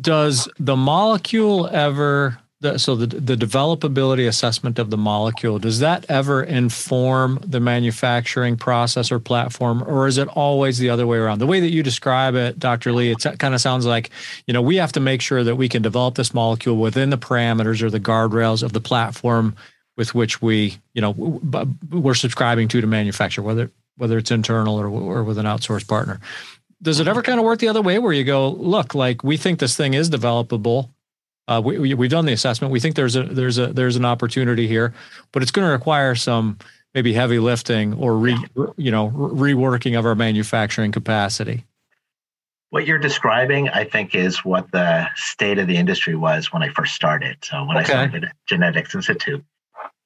Does 0.00 0.48
the 0.58 0.76
molecule 0.76 1.68
ever, 1.68 2.38
so 2.76 2.96
the 2.96 3.06
the 3.06 3.36
developability 3.36 4.26
assessment 4.26 4.78
of 4.78 4.90
the 4.90 4.96
molecule 4.96 5.58
does 5.58 5.80
that 5.80 6.06
ever 6.08 6.42
inform 6.42 7.38
the 7.46 7.60
manufacturing 7.60 8.56
process 8.56 9.12
or 9.12 9.20
platform 9.20 9.84
or 9.86 10.06
is 10.06 10.16
it 10.16 10.26
always 10.28 10.78
the 10.78 10.88
other 10.88 11.06
way 11.06 11.18
around 11.18 11.40
the 11.40 11.46
way 11.46 11.60
that 11.60 11.70
you 11.70 11.82
describe 11.82 12.34
it 12.34 12.58
dr 12.58 12.90
lee 12.90 13.10
it 13.10 13.38
kind 13.38 13.54
of 13.54 13.60
sounds 13.60 13.84
like 13.84 14.08
you 14.46 14.54
know 14.54 14.62
we 14.62 14.76
have 14.76 14.92
to 14.92 15.00
make 15.00 15.20
sure 15.20 15.44
that 15.44 15.56
we 15.56 15.68
can 15.68 15.82
develop 15.82 16.14
this 16.14 16.32
molecule 16.32 16.78
within 16.78 17.10
the 17.10 17.18
parameters 17.18 17.82
or 17.82 17.90
the 17.90 18.00
guardrails 18.00 18.62
of 18.62 18.72
the 18.72 18.80
platform 18.80 19.54
with 19.98 20.14
which 20.14 20.40
we 20.40 20.78
you 20.94 21.02
know 21.02 21.10
we're 21.90 22.14
subscribing 22.14 22.66
to 22.66 22.80
to 22.80 22.86
manufacture 22.86 23.42
whether 23.42 23.70
whether 23.96 24.18
it's 24.18 24.30
internal 24.30 24.78
or, 24.78 24.86
or 24.88 25.24
with 25.24 25.38
an 25.38 25.46
outsourced 25.46 25.88
partner 25.88 26.20
does 26.82 27.00
it 27.00 27.08
ever 27.08 27.22
kind 27.22 27.38
of 27.38 27.44
work 27.44 27.58
the 27.60 27.68
other 27.68 27.82
way 27.82 27.98
where 27.98 28.12
you 28.12 28.24
go 28.24 28.50
look 28.50 28.94
like 28.94 29.24
we 29.24 29.36
think 29.36 29.58
this 29.58 29.76
thing 29.76 29.94
is 29.94 30.10
developable 30.10 30.88
uh, 31.46 31.60
we, 31.62 31.94
we, 31.94 32.06
have 32.06 32.10
done 32.10 32.24
the 32.24 32.32
assessment. 32.32 32.72
We 32.72 32.80
think 32.80 32.94
there's 32.94 33.16
a 33.16 33.22
there's 33.22 33.58
a 33.58 33.66
there's 33.66 33.96
an 33.96 34.04
opportunity 34.04 34.66
here, 34.66 34.94
but 35.32 35.42
it's 35.42 35.52
going 35.52 35.66
to 35.66 35.72
require 35.72 36.14
some 36.14 36.58
maybe 36.94 37.12
heavy 37.12 37.38
lifting 37.38 37.94
or 37.94 38.16
re, 38.16 38.38
you 38.76 38.90
know 38.90 39.10
reworking 39.10 39.98
of 39.98 40.06
our 40.06 40.14
manufacturing 40.14 40.92
capacity. 40.92 41.64
What 42.70 42.86
you're 42.86 42.98
describing, 42.98 43.68
I 43.68 43.84
think, 43.84 44.14
is 44.14 44.44
what 44.44 44.70
the 44.72 45.06
state 45.14 45.58
of 45.58 45.68
the 45.68 45.76
industry 45.76 46.16
was 46.16 46.52
when 46.52 46.62
I 46.62 46.70
first 46.70 46.94
started. 46.94 47.36
So 47.42 47.64
when 47.64 47.76
okay. 47.76 47.80
I 47.80 47.84
started 47.84 48.24
at 48.24 48.36
Genetics 48.46 48.94
Institute, 48.94 49.44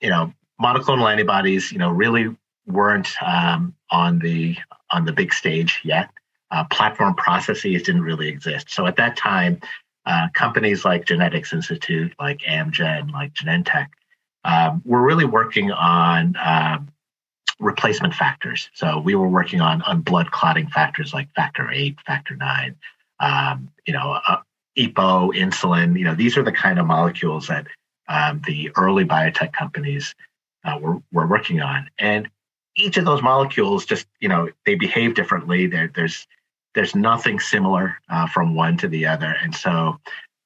you 0.01 0.11
know, 0.11 0.35
monoclonal 0.61 1.11
antibodies, 1.11 1.73
you 1.73 1.79
know, 1.79 1.91
really 1.91 2.37
weren't 2.67 3.11
um, 3.25 3.75
on 3.91 4.19
the 4.19 4.57
on 4.91 5.05
the 5.05 5.13
big 5.13 5.33
stage 5.33 5.81
yet. 5.85 6.11
Uh, 6.51 6.65
platform 6.65 7.15
processes 7.15 7.83
didn't 7.83 8.03
really 8.03 8.29
exist. 8.29 8.71
So 8.71 8.87
at 8.87 8.97
that 8.97 9.17
time, 9.17 9.61
uh, 10.07 10.29
companies 10.33 10.85
like 10.85 11.05
Genetics 11.05 11.53
Institute, 11.53 12.15
like 12.19 12.39
Amgen, 12.39 13.13
like 13.13 13.35
Genentech, 13.35 13.89
um, 14.45 14.81
we're 14.87 15.03
really 15.03 15.27
working 15.27 15.71
on 15.71 16.35
um, 16.43 16.89
replacement 17.61 18.15
factors. 18.15 18.71
So 18.73 18.99
we 18.99 19.15
were 19.15 19.29
working 19.29 19.61
on 19.61 19.83
on 19.83 20.01
blood 20.01 20.31
clotting 20.31 20.69
factors 20.69 21.13
like 21.13 21.29
factor 21.35 21.71
eight, 21.71 21.99
factor 22.07 22.37
nine, 22.37 22.77
um, 23.21 23.71
you 23.87 23.93
know, 23.93 24.19
uh, 24.27 24.39
EPO, 24.79 25.35
insulin. 25.35 25.99
You 25.99 26.05
know, 26.05 26.15
these 26.15 26.37
are 26.37 26.43
the 26.43 26.53
kind 26.53 26.79
of 26.79 26.87
molecules 26.87 27.49
that 27.49 27.67
um, 28.09 28.41
the 28.47 28.71
early 28.77 29.05
biotech 29.05 29.53
companies 29.53 30.15
uh, 30.65 30.79
were 30.81 31.03
were 31.13 31.27
working 31.27 31.61
on, 31.61 31.91
and 31.99 32.29
each 32.79 32.97
of 32.97 33.05
those 33.05 33.23
molecules 33.23 33.85
just 33.85 34.07
you 34.21 34.29
know 34.29 34.49
they 34.65 34.75
behave 34.75 35.15
differently. 35.15 35.67
There, 35.67 35.91
there's 35.95 36.27
there's 36.75 36.95
nothing 36.95 37.41
similar 37.41 37.97
uh, 38.09 38.27
from 38.29 38.55
one 38.55 38.77
to 38.79 38.89
the 38.89 39.07
other. 39.07 39.35
And 39.43 39.55
so, 39.55 39.99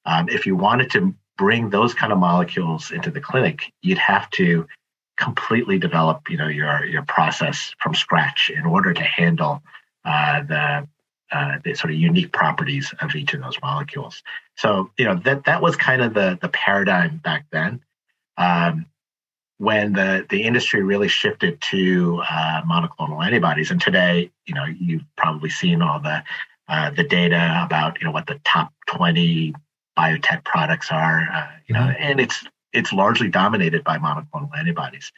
um, 0.05 0.29
if 0.29 0.45
you 0.45 0.55
wanted 0.55 0.89
to 0.91 1.13
bring 1.37 1.69
those 1.69 1.93
kind 1.93 2.11
of 2.11 2.19
molecules 2.19 2.91
into 2.91 3.11
the 3.11 3.21
clinic, 3.21 3.71
you'd 3.81 3.97
have 3.97 4.29
to 4.31 4.67
completely 5.17 5.77
develop, 5.77 6.29
you 6.29 6.37
know, 6.37 6.47
your 6.47 6.85
your 6.85 7.03
process 7.03 7.73
from 7.79 7.93
scratch 7.93 8.49
in 8.49 8.65
order 8.65 8.93
to 8.93 9.03
handle 9.03 9.61
uh, 10.05 10.41
the 10.41 10.87
uh, 11.31 11.57
the 11.63 11.73
sort 11.73 11.93
of 11.93 11.99
unique 11.99 12.31
properties 12.31 12.93
of 12.99 13.15
each 13.15 13.33
of 13.33 13.41
those 13.41 13.57
molecules. 13.61 14.21
So, 14.55 14.91
you 14.97 15.05
know, 15.05 15.15
that 15.25 15.45
that 15.45 15.61
was 15.61 15.75
kind 15.75 16.01
of 16.01 16.13
the 16.13 16.37
the 16.41 16.49
paradigm 16.49 17.17
back 17.17 17.45
then. 17.51 17.81
Um, 18.37 18.87
when 19.57 19.93
the, 19.93 20.25
the 20.29 20.43
industry 20.43 20.83
really 20.83 21.07
shifted 21.07 21.61
to 21.61 22.21
uh, 22.29 22.61
monoclonal 22.63 23.23
antibodies. 23.25 23.71
And 23.71 23.79
today, 23.79 24.31
you 24.45 24.53
know, 24.53 24.65
you've 24.65 25.03
probably 25.15 25.49
seen 25.49 25.81
all 25.81 25.99
the 25.99 26.23
uh, 26.69 26.89
the 26.91 27.03
data 27.03 27.61
about 27.65 27.99
you 27.99 28.05
know 28.05 28.11
what 28.11 28.25
the 28.25 28.39
top 28.45 28.73
20 28.87 29.53
biotech 29.97 30.43
products 30.43 30.91
are, 30.91 31.27
uh, 31.31 31.47
you 31.67 31.73
know, 31.73 31.81
mm-hmm. 31.81 32.01
and 32.01 32.19
it's 32.19 32.43
it's 32.71 32.91
largely 32.91 33.29
dominated 33.29 33.83
by 33.83 33.97
monoclonal 33.97 34.49
antibodies. 34.57 35.11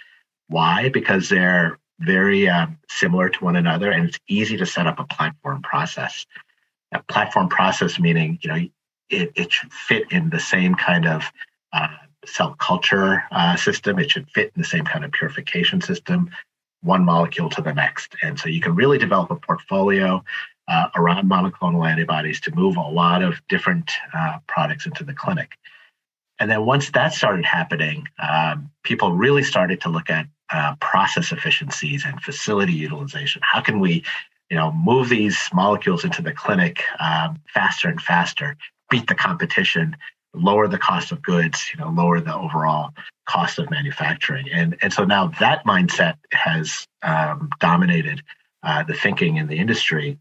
Why? 0.47 0.89
Because 0.89 1.29
they're 1.29 1.79
very 1.99 2.49
um, 2.49 2.77
similar 2.89 3.29
to 3.29 3.43
one 3.43 3.55
another, 3.55 3.91
and 3.91 4.09
it's 4.09 4.19
easy 4.27 4.57
to 4.57 4.65
set 4.65 4.87
up 4.87 4.99
a 4.99 5.05
platform 5.05 5.61
process. 5.61 6.25
A 6.91 7.01
platform 7.03 7.49
process 7.49 7.99
meaning 7.99 8.39
you 8.41 8.49
know 8.49 8.55
it, 9.09 9.31
it 9.35 9.51
should 9.51 9.73
fit 9.73 10.11
in 10.11 10.29
the 10.29 10.39
same 10.39 10.75
kind 10.75 11.07
of 11.07 11.31
uh, 11.73 11.87
cell 12.27 12.55
culture 12.59 13.23
uh, 13.31 13.55
system. 13.55 13.99
It 13.99 14.11
should 14.11 14.29
fit 14.29 14.51
in 14.55 14.61
the 14.61 14.67
same 14.67 14.85
kind 14.85 15.05
of 15.05 15.11
purification 15.11 15.81
system, 15.81 16.29
one 16.81 17.03
molecule 17.03 17.49
to 17.49 17.61
the 17.61 17.73
next. 17.73 18.15
And 18.21 18.39
so 18.39 18.49
you 18.49 18.61
can 18.61 18.75
really 18.75 18.97
develop 18.97 19.31
a 19.31 19.35
portfolio 19.35 20.23
uh, 20.67 20.87
around 20.95 21.29
monoclonal 21.29 21.89
antibodies 21.89 22.41
to 22.41 22.55
move 22.55 22.77
a 22.77 22.81
lot 22.81 23.21
of 23.21 23.39
different 23.49 23.91
uh, 24.13 24.39
products 24.47 24.85
into 24.85 25.03
the 25.03 25.13
clinic. 25.13 25.51
And 26.39 26.51
then 26.51 26.65
once 26.65 26.89
that 26.91 27.13
started 27.13 27.45
happening, 27.45 28.07
um, 28.19 28.69
people 28.83 29.13
really 29.13 29.43
started 29.43 29.79
to 29.81 29.89
look 29.89 30.09
at 30.09 30.27
uh, 30.51 30.75
process 30.81 31.31
efficiencies 31.31 32.03
and 32.05 32.21
facility 32.21 32.73
utilization. 32.73 33.41
How 33.43 33.61
can 33.61 33.79
we, 33.79 34.03
you 34.49 34.57
know, 34.57 34.71
move 34.71 35.09
these 35.09 35.37
molecules 35.53 36.03
into 36.03 36.21
the 36.21 36.33
clinic 36.33 36.83
um, 36.99 37.39
faster 37.53 37.87
and 37.87 38.01
faster, 38.01 38.57
beat 38.89 39.07
the 39.07 39.15
competition, 39.15 39.95
lower 40.35 40.67
the 40.67 40.77
cost 40.77 41.11
of 41.11 41.21
goods, 41.21 41.69
you 41.73 41.79
know, 41.83 41.89
lower 41.89 42.19
the 42.19 42.35
overall 42.35 42.91
cost 43.27 43.59
of 43.59 43.69
manufacturing. 43.69 44.47
And, 44.51 44.77
and 44.81 44.93
so 44.93 45.03
now 45.03 45.27
that 45.39 45.65
mindset 45.65 46.15
has 46.31 46.87
um, 47.01 47.49
dominated 47.59 48.21
uh, 48.63 48.83
the 48.83 48.93
thinking 48.93 49.37
in 49.37 49.47
the 49.47 49.57
industry. 49.57 50.17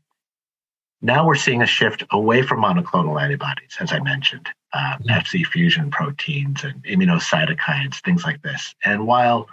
Now 1.02 1.26
we're 1.26 1.34
seeing 1.34 1.62
a 1.62 1.66
shift 1.66 2.04
away 2.10 2.42
from 2.42 2.62
monoclonal 2.62 3.20
antibodies, 3.20 3.76
as 3.80 3.92
I 3.92 4.00
mentioned, 4.00 4.48
uh, 4.72 4.96
mm-hmm. 4.96 5.10
Fc 5.10 5.46
fusion 5.46 5.90
proteins 5.90 6.64
and 6.64 6.82
immunocytokines, 6.84 8.00
things 8.00 8.24
like 8.24 8.42
this. 8.42 8.74
And 8.84 9.06
while 9.06 9.48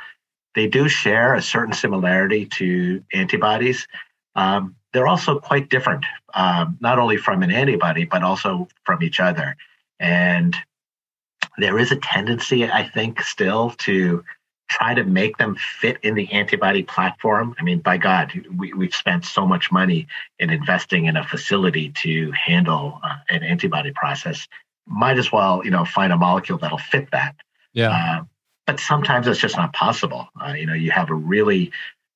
they 0.55 0.67
do 0.67 0.87
share 0.87 1.33
a 1.33 1.41
certain 1.41 1.73
similarity 1.73 2.45
to 2.45 3.03
antibodies, 3.13 3.87
um, 4.35 4.75
they're 4.93 5.07
also 5.07 5.39
quite 5.39 5.69
different, 5.69 6.05
um, 6.33 6.77
not 6.81 6.99
only 6.99 7.17
from 7.17 7.43
an 7.43 7.51
antibody, 7.51 8.05
but 8.05 8.23
also 8.23 8.67
from 8.85 9.03
each 9.03 9.19
other. 9.19 9.55
And 10.01 10.55
there 11.57 11.77
is 11.77 11.91
a 11.91 11.95
tendency, 11.95 12.65
I 12.65 12.89
think, 12.89 13.21
still 13.21 13.69
to 13.79 14.23
try 14.67 14.93
to 14.93 15.03
make 15.03 15.37
them 15.37 15.55
fit 15.55 15.97
in 16.01 16.15
the 16.15 16.31
antibody 16.31 16.81
platform. 16.81 17.53
I 17.59 17.63
mean, 17.63 17.79
by 17.79 17.97
God, 17.97 18.31
we, 18.57 18.73
we've 18.73 18.95
spent 18.95 19.25
so 19.25 19.45
much 19.45 19.71
money 19.71 20.07
in 20.39 20.49
investing 20.49 21.05
in 21.05 21.17
a 21.17 21.23
facility 21.23 21.89
to 22.03 22.31
handle 22.31 22.99
uh, 23.03 23.17
an 23.29 23.43
antibody 23.43 23.91
process. 23.91 24.47
Might 24.87 25.17
as 25.17 25.31
well, 25.31 25.61
you 25.63 25.71
know, 25.71 25.85
find 25.85 26.11
a 26.11 26.17
molecule 26.17 26.57
that'll 26.57 26.77
fit 26.77 27.11
that. 27.11 27.35
Yeah. 27.73 27.91
Uh, 27.91 28.23
but 28.65 28.79
sometimes 28.79 29.27
it's 29.27 29.39
just 29.39 29.57
not 29.57 29.73
possible. 29.73 30.29
Uh, 30.41 30.53
you 30.53 30.65
know, 30.65 30.73
you 30.73 30.89
have 30.91 31.09
a 31.09 31.15
really 31.15 31.71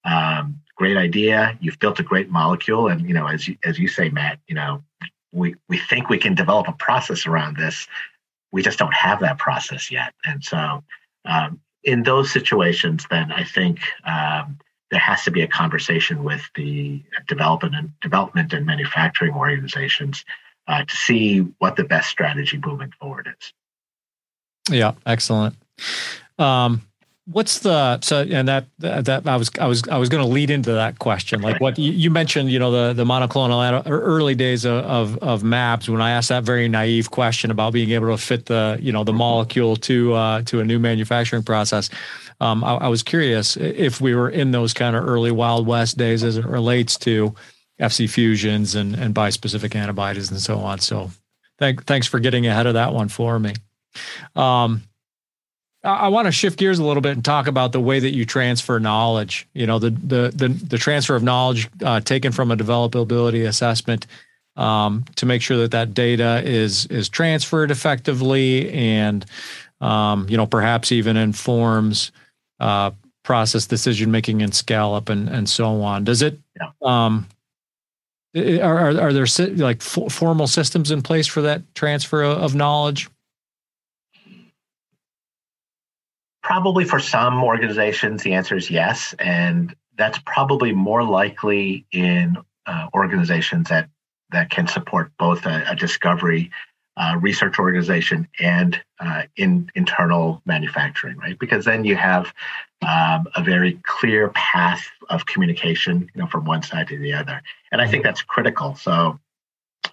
um, 0.06 0.62
great 0.76 0.98
idea, 0.98 1.58
you've 1.60 1.80
built 1.80 2.00
a 2.00 2.04
great 2.04 2.30
molecule, 2.30 2.88
and 2.88 3.08
you 3.08 3.14
know, 3.14 3.28
as 3.28 3.48
you 3.48 3.58
as 3.64 3.80
you 3.80 3.88
say, 3.88 4.10
Matt, 4.10 4.40
you 4.48 4.56
know, 4.56 4.84
we 5.36 5.56
we 5.70 5.78
think 5.78 6.10
we 6.10 6.18
can 6.18 6.34
develop 6.34 6.68
a 6.68 6.74
process 6.74 7.28
around 7.28 7.58
this. 7.58 7.88
We 8.52 8.64
just 8.64 8.80
don't 8.80 8.94
have 8.94 9.20
that 9.20 9.38
process 9.38 9.92
yet, 9.92 10.14
and 10.24 10.44
so 10.44 10.84
um, 11.26 11.60
in 11.84 12.04
those 12.04 12.32
situations, 12.32 13.06
then 13.10 13.32
I 13.32 13.44
think 13.44 13.80
um, 14.06 14.58
there 14.92 15.00
has 15.00 15.24
to 15.24 15.32
be 15.32 15.42
a 15.42 15.48
conversation 15.48 16.24
with 16.24 16.42
the 16.56 17.04
development 17.28 17.76
and 17.76 17.92
development 18.02 18.54
and 18.54 18.66
manufacturing 18.66 19.34
organizations 19.34 20.24
uh, 20.68 20.84
to 20.84 20.96
see 20.96 21.40
what 21.60 21.76
the 21.76 21.84
best 21.84 22.10
strategy 22.10 22.60
moving 22.66 22.92
forward 23.00 23.30
is. 23.40 23.54
Yeah, 24.72 24.94
excellent. 25.06 25.56
Um, 26.40 26.82
what's 27.26 27.60
the 27.60 28.00
so 28.02 28.22
and 28.22 28.48
that 28.48 28.68
that 28.80 29.28
I 29.28 29.36
was 29.36 29.50
I 29.60 29.66
was 29.66 29.88
I 29.90 29.98
was 29.98 30.10
going 30.10 30.24
to 30.24 30.30
lead 30.30 30.52
into 30.52 30.74
that 30.74 31.00
question 31.00 31.42
like 31.42 31.60
what 31.60 31.78
you, 31.80 32.12
mentioned 32.12 32.52
you 32.52 32.60
know 32.60 32.72
the 32.72 32.94
the 32.94 33.04
monoclonal 33.04 33.82
early 33.88 34.36
days 34.36 34.64
of, 34.64 34.86
of, 34.86 35.18
of 35.18 35.42
MABs 35.42 35.90
when 35.90 36.02
I 36.02 36.12
asked 36.12 36.30
that 36.30 36.44
very 36.44 36.68
naive 36.68 37.10
question 37.10 37.50
about 37.50 37.74
being 37.74 37.90
able 37.92 38.16
to 38.16 38.18
fit 38.18 38.46
the 38.46 38.78
you 38.80 38.92
know 38.92 39.04
the 39.04 39.14
molecule 39.14 39.76
to 39.78 40.14
uh, 40.14 40.42
to 40.44 40.60
a 40.60 40.64
new 40.64 40.78
manufacturing 40.78 41.44
process. 41.44 41.90
Um, 42.42 42.64
I, 42.64 42.76
I 42.76 42.88
was 42.90 43.02
curious 43.02 43.58
if 43.58 44.00
we 44.00 44.14
were 44.14 44.30
in 44.30 44.52
those 44.52 44.74
kind 44.74 44.96
of 44.96 45.04
early 45.08 45.32
Wild 45.32 45.66
West 45.66 45.98
days 45.98 46.24
as 46.24 46.38
it 46.38 46.46
relates 46.46 46.98
to 47.00 47.34
FC 47.80 48.08
fusions 48.08 48.76
and 48.76 48.96
and 48.96 49.16
bispecific 49.16 49.74
antibodies 49.74 50.30
and 50.30 50.40
so 50.40 50.60
on. 50.60 50.80
So, 50.80 51.10
thank, 51.58 51.86
thanks 51.86 52.06
for 52.06 52.20
getting 52.20 52.46
ahead 52.46 52.68
of 52.68 52.76
that 52.76 52.94
one 52.94 53.08
for 53.08 53.40
me. 53.40 53.54
Um, 54.36 54.84
I 55.86 56.08
want 56.08 56.26
to 56.26 56.32
shift 56.32 56.58
gears 56.58 56.80
a 56.80 56.84
little 56.84 57.02
bit 57.02 57.14
and 57.14 57.24
talk 57.24 57.48
about 57.48 57.72
the 57.72 57.80
way 57.80 58.00
that 58.00 58.14
you 58.14 58.26
transfer 58.26 58.80
knowledge. 58.80 59.48
You 59.54 59.68
know, 59.68 59.80
the 59.80 59.92
the 59.92 60.32
the, 60.36 60.48
the 60.50 60.78
transfer 60.78 61.16
of 61.16 61.24
knowledge 61.24 61.70
uh, 61.84 62.00
taken 62.02 62.32
from 62.32 62.52
a 62.52 62.58
developability 62.58 63.48
assessment 63.48 64.08
um, 64.56 65.06
to 65.16 65.26
make 65.26 65.42
sure 65.42 65.58
that 65.58 65.72
that 65.72 65.94
data 65.94 66.42
is 66.44 66.86
is 66.88 67.10
transferred 67.10 67.72
effectively 67.72 68.72
and 68.72 69.26
um, 69.82 70.28
you 70.30 70.38
know 70.38 70.48
perhaps 70.48 70.92
even 70.92 71.18
informs 71.18 72.12
uh, 72.60 72.92
process 73.24 73.68
decision 73.68 74.12
making 74.12 74.42
and 74.42 74.54
scale 74.54 74.94
up 74.94 75.10
and 75.10 75.30
and 75.30 75.50
so 75.50 75.82
on. 75.82 76.04
Does 76.04 76.22
it? 76.22 76.40
Yeah. 76.60 76.70
Um, 76.82 77.28
are, 78.36 78.78
are, 78.78 79.00
are 79.00 79.14
there 79.14 79.26
like 79.56 79.82
formal 79.82 80.48
systems 80.48 80.92
in 80.92 81.02
place 81.02 81.26
for 81.26 81.42
that 81.44 81.62
transfer 81.74 82.24
of 82.24 82.54
knowledge? 82.54 83.10
Probably 86.46 86.86
for 86.86 87.00
some 87.00 87.44
organizations, 87.44 88.22
the 88.22 88.34
answer 88.34 88.56
is 88.56 88.70
yes. 88.70 89.16
And 89.18 89.76
that's 89.98 90.20
probably 90.28 90.74
more 90.74 91.04
likely 91.04 91.88
in 91.92 92.38
uh, 92.68 92.88
organizations 92.94 93.70
that, 93.70 93.90
that 94.30 94.52
can 94.52 94.68
support 94.68 95.12
both 95.18 95.48
a, 95.48 95.66
a 95.68 95.76
discovery 95.76 96.52
uh, 96.98 97.18
research 97.20 97.58
organization 97.58 98.28
and 98.40 98.80
uh, 99.00 99.24
in 99.36 99.72
internal 99.74 100.44
manufacturing, 100.46 101.18
right? 101.18 101.38
Because 101.40 101.66
then 101.66 101.84
you 101.84 101.96
have 101.96 102.32
um, 102.88 103.26
a 103.36 103.42
very 103.44 103.80
clear 103.82 104.30
path 104.30 104.86
of 105.10 105.26
communication, 105.26 106.12
you 106.14 106.22
know, 106.22 106.28
from 106.28 106.46
one 106.46 106.62
side 106.62 106.88
to 106.90 107.00
the 107.00 107.12
other, 107.12 107.42
and 107.72 107.82
I 107.82 107.88
think 107.88 108.04
that's 108.04 108.22
critical. 108.22 108.76
So, 108.76 109.20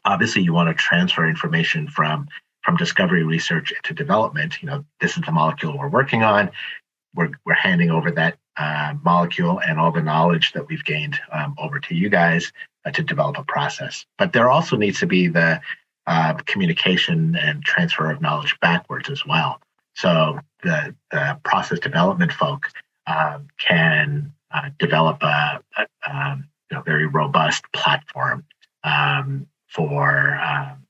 obviously, 0.04 0.42
you 0.42 0.52
want 0.52 0.68
to 0.68 0.74
transfer 0.74 1.26
information 1.26 1.88
from 1.88 2.28
from 2.62 2.77
discovery 2.77 3.25
research 3.25 3.72
into 3.72 3.94
development. 3.94 4.62
You 4.62 4.68
know, 4.68 4.85
this 5.01 5.16
is 5.16 5.22
the 5.25 5.33
molecule 5.33 5.77
we're 5.77 5.88
working 5.88 6.22
on. 6.22 6.51
We're 7.14 7.31
we're 7.44 7.55
handing 7.55 7.90
over 7.90 8.11
that 8.12 8.38
uh, 8.57 8.94
molecule 9.05 9.61
and 9.61 9.79
all 9.79 9.92
the 9.92 10.03
knowledge 10.03 10.53
that 10.53 10.66
we've 10.68 10.85
gained 10.85 11.18
um, 11.31 11.55
over 11.59 11.79
to 11.81 11.94
you 11.94 12.09
guys 12.09 12.53
uh, 12.85 12.90
to 12.90 13.03
develop 13.03 13.38
a 13.38 13.44
process. 13.44 14.07
But 14.18 14.33
there 14.33 14.51
also 14.51 14.77
needs 14.77 15.01
to 15.01 15.07
be 15.07 15.29
the 15.29 15.61
uh, 16.07 16.35
communication 16.46 17.37
and 17.37 17.64
transfer 17.64 18.11
of 18.11 18.20
knowledge 18.20 18.59
backwards 18.61 19.09
as 19.09 19.25
well. 19.25 19.61
So 19.94 20.38
the, 20.62 20.94
the 21.11 21.38
process 21.44 21.79
development 21.79 22.33
folk 22.33 22.68
um, 23.07 23.48
can 23.59 24.33
uh, 24.51 24.70
develop 24.79 25.22
a, 25.22 25.61
a 25.77 26.11
um, 26.11 26.48
you 26.70 26.77
know, 26.77 26.83
very 26.83 27.07
robust 27.07 27.64
platform 27.72 28.44
um, 28.85 29.46
for 29.68 30.35
um, 30.37 30.82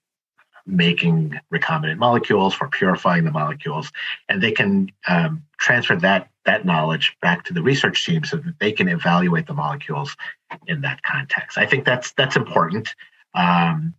making 0.67 1.39
recombinant 1.53 1.99
molecules, 1.99 2.55
for 2.55 2.69
purifying 2.69 3.25
the 3.25 3.31
molecules, 3.31 3.91
and 4.29 4.43
they 4.43 4.53
can 4.53 4.91
um, 5.09 5.43
transfer 5.59 5.97
that 5.97 6.29
that 6.45 6.65
knowledge 6.65 7.17
back 7.23 7.45
to 7.45 7.53
the 7.53 7.63
research 7.63 8.05
team 8.05 8.25
so 8.25 8.37
that 8.37 8.59
they 8.59 8.73
can 8.73 8.89
evaluate 8.89 9.47
the 9.47 9.55
molecules 9.55 10.17
in 10.67 10.81
that 10.81 11.03
context. 11.03 11.57
I 11.57 11.67
think 11.67 11.85
that's 11.85 12.13
that's 12.13 12.37
important. 12.37 12.95
Um, 13.35 13.95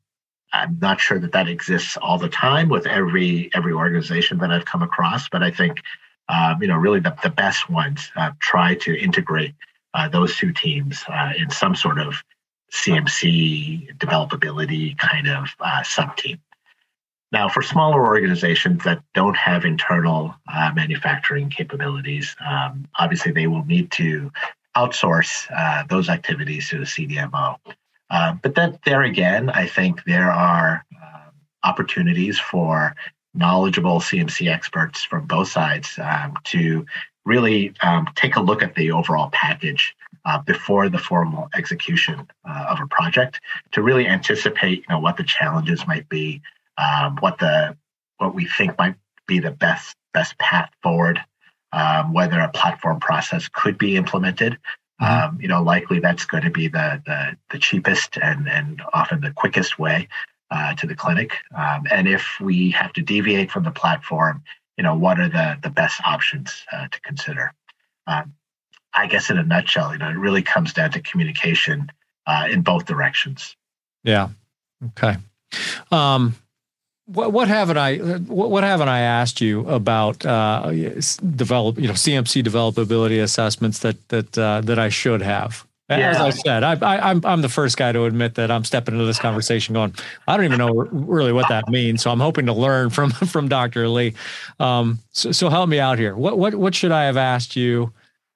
I'm 0.51 0.77
not 0.79 0.99
sure 0.99 1.19
that 1.19 1.31
that 1.31 1.47
exists 1.47 1.97
all 1.97 2.17
the 2.17 2.29
time 2.29 2.69
with 2.69 2.85
every 2.85 3.49
every 3.53 3.73
organization 3.73 4.37
that 4.39 4.51
I've 4.51 4.65
come 4.65 4.83
across, 4.83 5.29
but 5.29 5.41
I 5.41 5.51
think 5.51 5.81
um, 6.29 6.61
you 6.61 6.67
know 6.67 6.77
really 6.77 6.99
the, 6.99 7.15
the 7.23 7.29
best 7.29 7.69
ones 7.69 8.11
uh, 8.15 8.31
try 8.39 8.75
to 8.75 8.95
integrate 8.97 9.55
uh, 9.93 10.07
those 10.09 10.35
two 10.35 10.51
teams 10.51 11.03
uh, 11.07 11.33
in 11.37 11.49
some 11.49 11.75
sort 11.75 11.99
of 11.99 12.15
CMC 12.71 13.97
developability 13.97 14.97
kind 14.97 15.27
of 15.27 15.49
uh, 15.59 15.83
sub 15.83 16.17
team. 16.17 16.39
Now, 17.33 17.49
for 17.49 17.63
smaller 17.63 18.05
organizations 18.05 18.83
that 18.83 19.01
don't 19.15 19.35
have 19.35 19.65
internal 19.65 20.35
uh, 20.53 20.71
manufacturing 20.75 21.49
capabilities, 21.49 22.35
um, 22.47 22.87
obviously 22.99 23.31
they 23.31 23.47
will 23.47 23.65
need 23.65 23.89
to 23.93 24.31
outsource 24.77 25.47
uh, 25.55 25.83
those 25.89 26.09
activities 26.09 26.69
to 26.69 26.77
the 26.77 26.85
CDMO. 26.85 27.57
Uh, 28.11 28.33
but 28.43 28.53
then 28.53 28.77
there 28.85 29.01
again, 29.01 29.49
I 29.49 29.65
think 29.65 30.03
there 30.03 30.31
are 30.31 30.85
uh, 31.03 31.29
opportunities 31.63 32.37
for 32.37 32.95
knowledgeable 33.33 33.99
CMC 33.99 34.51
experts 34.51 35.03
from 35.03 35.25
both 35.25 35.47
sides 35.47 35.97
um, 35.97 36.35
to 36.43 36.85
really 37.25 37.73
um, 37.81 38.07
take 38.13 38.35
a 38.35 38.41
look 38.41 38.61
at 38.61 38.75
the 38.75 38.91
overall 38.91 39.31
package 39.31 39.95
uh, 40.25 40.39
before 40.43 40.87
the 40.87 40.99
formal 40.99 41.49
execution 41.55 42.27
uh, 42.47 42.65
of 42.69 42.79
a 42.79 42.87
project 42.87 43.41
to 43.71 43.81
really 43.81 44.05
anticipate, 44.07 44.79
you 44.79 44.85
know, 44.89 44.99
what 44.99 45.17
the 45.17 45.23
challenges 45.23 45.87
might 45.87 46.07
be, 46.09 46.39
um, 46.77 47.17
what 47.19 47.39
the 47.39 47.77
what 48.17 48.35
we 48.35 48.45
think 48.45 48.77
might 48.77 48.95
be 49.27 49.39
the 49.39 49.51
best 49.51 49.95
best 50.13 50.37
path 50.37 50.69
forward, 50.81 51.19
um, 51.71 52.13
whether 52.13 52.39
a 52.39 52.49
platform 52.49 52.99
process 52.99 53.47
could 53.47 53.77
be 53.77 53.95
implemented 53.95 54.57
Mm-hmm. 55.01 55.35
Um, 55.35 55.41
you 55.41 55.47
know, 55.47 55.61
likely 55.61 55.99
that's 55.99 56.25
going 56.25 56.43
to 56.43 56.49
be 56.49 56.67
the, 56.67 57.01
the, 57.05 57.37
the 57.51 57.59
cheapest 57.59 58.17
and 58.17 58.47
and 58.47 58.81
often 58.93 59.21
the 59.21 59.31
quickest 59.31 59.79
way 59.79 60.07
uh, 60.51 60.75
to 60.75 60.87
the 60.87 60.95
clinic. 60.95 61.33
Um, 61.55 61.83
and 61.91 62.07
if 62.07 62.39
we 62.39 62.71
have 62.71 62.93
to 62.93 63.01
deviate 63.01 63.51
from 63.51 63.63
the 63.63 63.71
platform, 63.71 64.43
you 64.77 64.83
know, 64.83 64.95
what 64.95 65.19
are 65.19 65.29
the 65.29 65.57
the 65.63 65.69
best 65.69 65.99
options 66.05 66.63
uh, 66.71 66.87
to 66.87 67.01
consider? 67.01 67.53
Um, 68.07 68.33
I 68.93 69.07
guess 69.07 69.29
in 69.31 69.37
a 69.39 69.43
nutshell, 69.43 69.93
you 69.93 69.97
know, 69.97 70.09
it 70.09 70.17
really 70.17 70.43
comes 70.43 70.73
down 70.73 70.91
to 70.91 71.01
communication 71.01 71.91
uh, 72.27 72.47
in 72.49 72.61
both 72.61 72.85
directions. 72.85 73.55
Yeah. 74.03 74.29
Okay. 74.89 75.17
Um, 75.91 76.35
what, 77.05 77.31
what 77.33 77.47
haven't 77.47 77.77
I 77.77 77.97
what, 77.97 78.49
what, 78.49 78.63
haven't 78.63 78.87
I 78.87 79.01
asked 79.01 79.41
you 79.41 79.67
about 79.67 80.25
uh, 80.25 80.69
develop 81.35 81.77
you 81.77 81.87
know 81.87 81.93
CMC 81.93 82.43
developability 82.43 83.21
assessments 83.21 83.79
that 83.79 84.07
that 84.09 84.37
uh, 84.37 84.61
that 84.61 84.79
I 84.79 84.89
should 84.89 85.21
have? 85.21 85.65
Yeah. 85.89 86.09
As 86.09 86.17
I 86.17 86.29
said, 86.31 86.63
I, 86.63 86.73
I, 86.75 87.09
I'm 87.11 87.21
I'm 87.25 87.41
the 87.41 87.49
first 87.49 87.77
guy 87.77 87.91
to 87.91 88.05
admit 88.05 88.35
that 88.35 88.49
I'm 88.49 88.63
stepping 88.63 88.95
into 88.95 89.05
this 89.05 89.19
conversation 89.19 89.73
going, 89.73 89.93
I 90.27 90.35
don't 90.35 90.45
even 90.45 90.57
know 90.57 90.71
really 90.71 91.33
what 91.33 91.49
that 91.49 91.67
means. 91.67 92.01
So 92.01 92.09
I'm 92.09 92.21
hoping 92.21 92.45
to 92.47 92.53
learn 92.53 92.89
from 92.89 93.11
from 93.11 93.47
Dr. 93.49 93.87
Lee. 93.89 94.13
Um, 94.59 94.99
so, 95.11 95.31
so 95.31 95.49
help 95.49 95.69
me 95.69 95.79
out 95.79 95.99
here. 95.99 96.15
What 96.15 96.39
what 96.39 96.55
what 96.55 96.73
should 96.73 96.91
I 96.91 97.03
have 97.05 97.17
asked 97.17 97.55
you? 97.55 97.91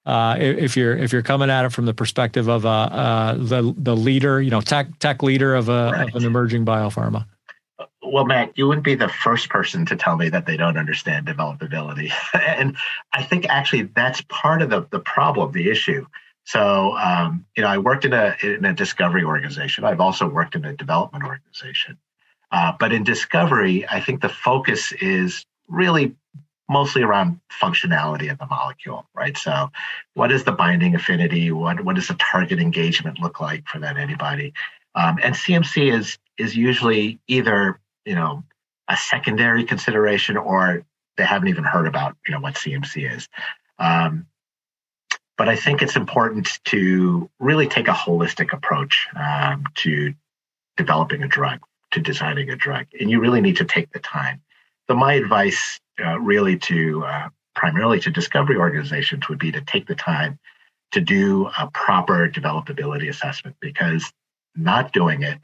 Uh, 0.05 0.35
if 0.39 0.77
you're 0.77 0.95
if 0.95 1.11
you're 1.11 1.21
coming 1.21 1.49
at 1.49 1.65
it 1.65 1.69
from 1.71 1.85
the 1.85 1.93
perspective 1.93 2.47
of 2.47 2.65
uh, 2.65 2.69
uh, 2.69 3.33
the 3.35 3.73
the 3.77 3.95
leader, 3.95 4.41
you 4.41 4.51
know, 4.51 4.61
tech 4.61 4.87
tech 4.99 5.23
leader 5.23 5.55
of 5.55 5.69
a 5.69 5.91
right. 5.91 6.09
of 6.09 6.15
an 6.15 6.25
emerging 6.25 6.65
biopharma 6.65 7.25
well, 8.01 8.25
Matt, 8.25 8.57
you 8.57 8.67
wouldn't 8.67 8.85
be 8.85 8.95
the 8.95 9.09
first 9.09 9.49
person 9.49 9.85
to 9.85 9.95
tell 9.95 10.17
me 10.17 10.29
that 10.29 10.45
they 10.45 10.57
don't 10.57 10.77
understand 10.77 11.27
developability. 11.27 12.11
and 12.33 12.75
I 13.13 13.23
think 13.23 13.47
actually 13.49 13.83
that's 13.83 14.21
part 14.29 14.61
of 14.61 14.69
the, 14.69 14.87
the 14.91 14.99
problem, 14.99 15.51
the 15.51 15.69
issue. 15.69 16.05
So, 16.45 16.97
um, 16.97 17.45
you 17.55 17.63
know, 17.63 17.69
I 17.69 17.77
worked 17.77 18.05
in 18.05 18.13
a, 18.13 18.35
in 18.41 18.63
a 18.65 18.73
discovery 18.73 19.23
organization. 19.23 19.83
I've 19.83 19.99
also 19.99 20.29
worked 20.29 20.55
in 20.55 20.63
a 20.65 20.73
development 20.73 21.25
organization. 21.25 21.97
Uh, 22.51 22.71
but 22.79 22.93
in 22.93 23.03
discovery, 23.03 23.87
I 23.89 23.99
think 23.99 24.21
the 24.21 24.29
focus 24.29 24.93
is 24.93 25.45
really 25.67 26.15
mostly 26.69 27.03
around 27.03 27.39
functionality 27.61 28.31
of 28.31 28.37
the 28.37 28.45
molecule, 28.45 29.05
right? 29.13 29.37
So, 29.37 29.69
what 30.13 30.31
is 30.31 30.45
the 30.45 30.53
binding 30.53 30.95
affinity? 30.95 31.51
What 31.51 31.83
what 31.83 31.95
does 31.95 32.07
the 32.07 32.15
target 32.15 32.59
engagement 32.59 33.19
look 33.19 33.41
like 33.41 33.67
for 33.67 33.79
that 33.79 33.97
antibody? 33.97 34.53
Um, 34.95 35.19
and 35.21 35.35
CMC 35.35 35.93
is 35.93 36.17
is 36.37 36.55
usually 36.55 37.19
either 37.27 37.79
you 38.05 38.15
know 38.15 38.43
a 38.87 38.97
secondary 38.97 39.63
consideration 39.63 40.37
or 40.37 40.83
they 41.17 41.25
haven't 41.25 41.49
even 41.49 41.63
heard 41.63 41.87
about 41.87 42.15
you 42.27 42.33
know 42.33 42.39
what 42.39 42.55
CMC 42.55 43.15
is. 43.15 43.27
Um, 43.79 44.27
but 45.37 45.47
I 45.47 45.55
think 45.55 45.81
it's 45.81 45.95
important 45.95 46.59
to 46.65 47.29
really 47.39 47.67
take 47.67 47.87
a 47.87 47.91
holistic 47.91 48.53
approach 48.53 49.07
um, 49.15 49.65
to 49.75 50.13
developing 50.77 51.21
a 51.21 51.27
drug, 51.27 51.59
to 51.91 51.99
designing 51.99 52.49
a 52.49 52.55
drug, 52.55 52.87
and 52.99 53.09
you 53.09 53.19
really 53.19 53.41
need 53.41 53.57
to 53.57 53.65
take 53.65 53.91
the 53.91 53.99
time. 53.99 54.41
So 54.89 54.95
my 54.95 55.13
advice, 55.13 55.79
uh, 56.03 56.19
really, 56.19 56.57
to 56.59 57.05
uh, 57.05 57.29
primarily 57.55 57.99
to 57.99 58.09
discovery 58.09 58.55
organizations 58.55 59.29
would 59.29 59.39
be 59.39 59.51
to 59.51 59.61
take 59.61 59.87
the 59.87 59.95
time 59.95 60.39
to 60.91 61.01
do 61.01 61.49
a 61.59 61.67
proper 61.71 62.29
developability 62.29 63.09
assessment 63.09 63.57
because 63.59 64.11
not 64.55 64.93
doing 64.93 65.21
it 65.21 65.39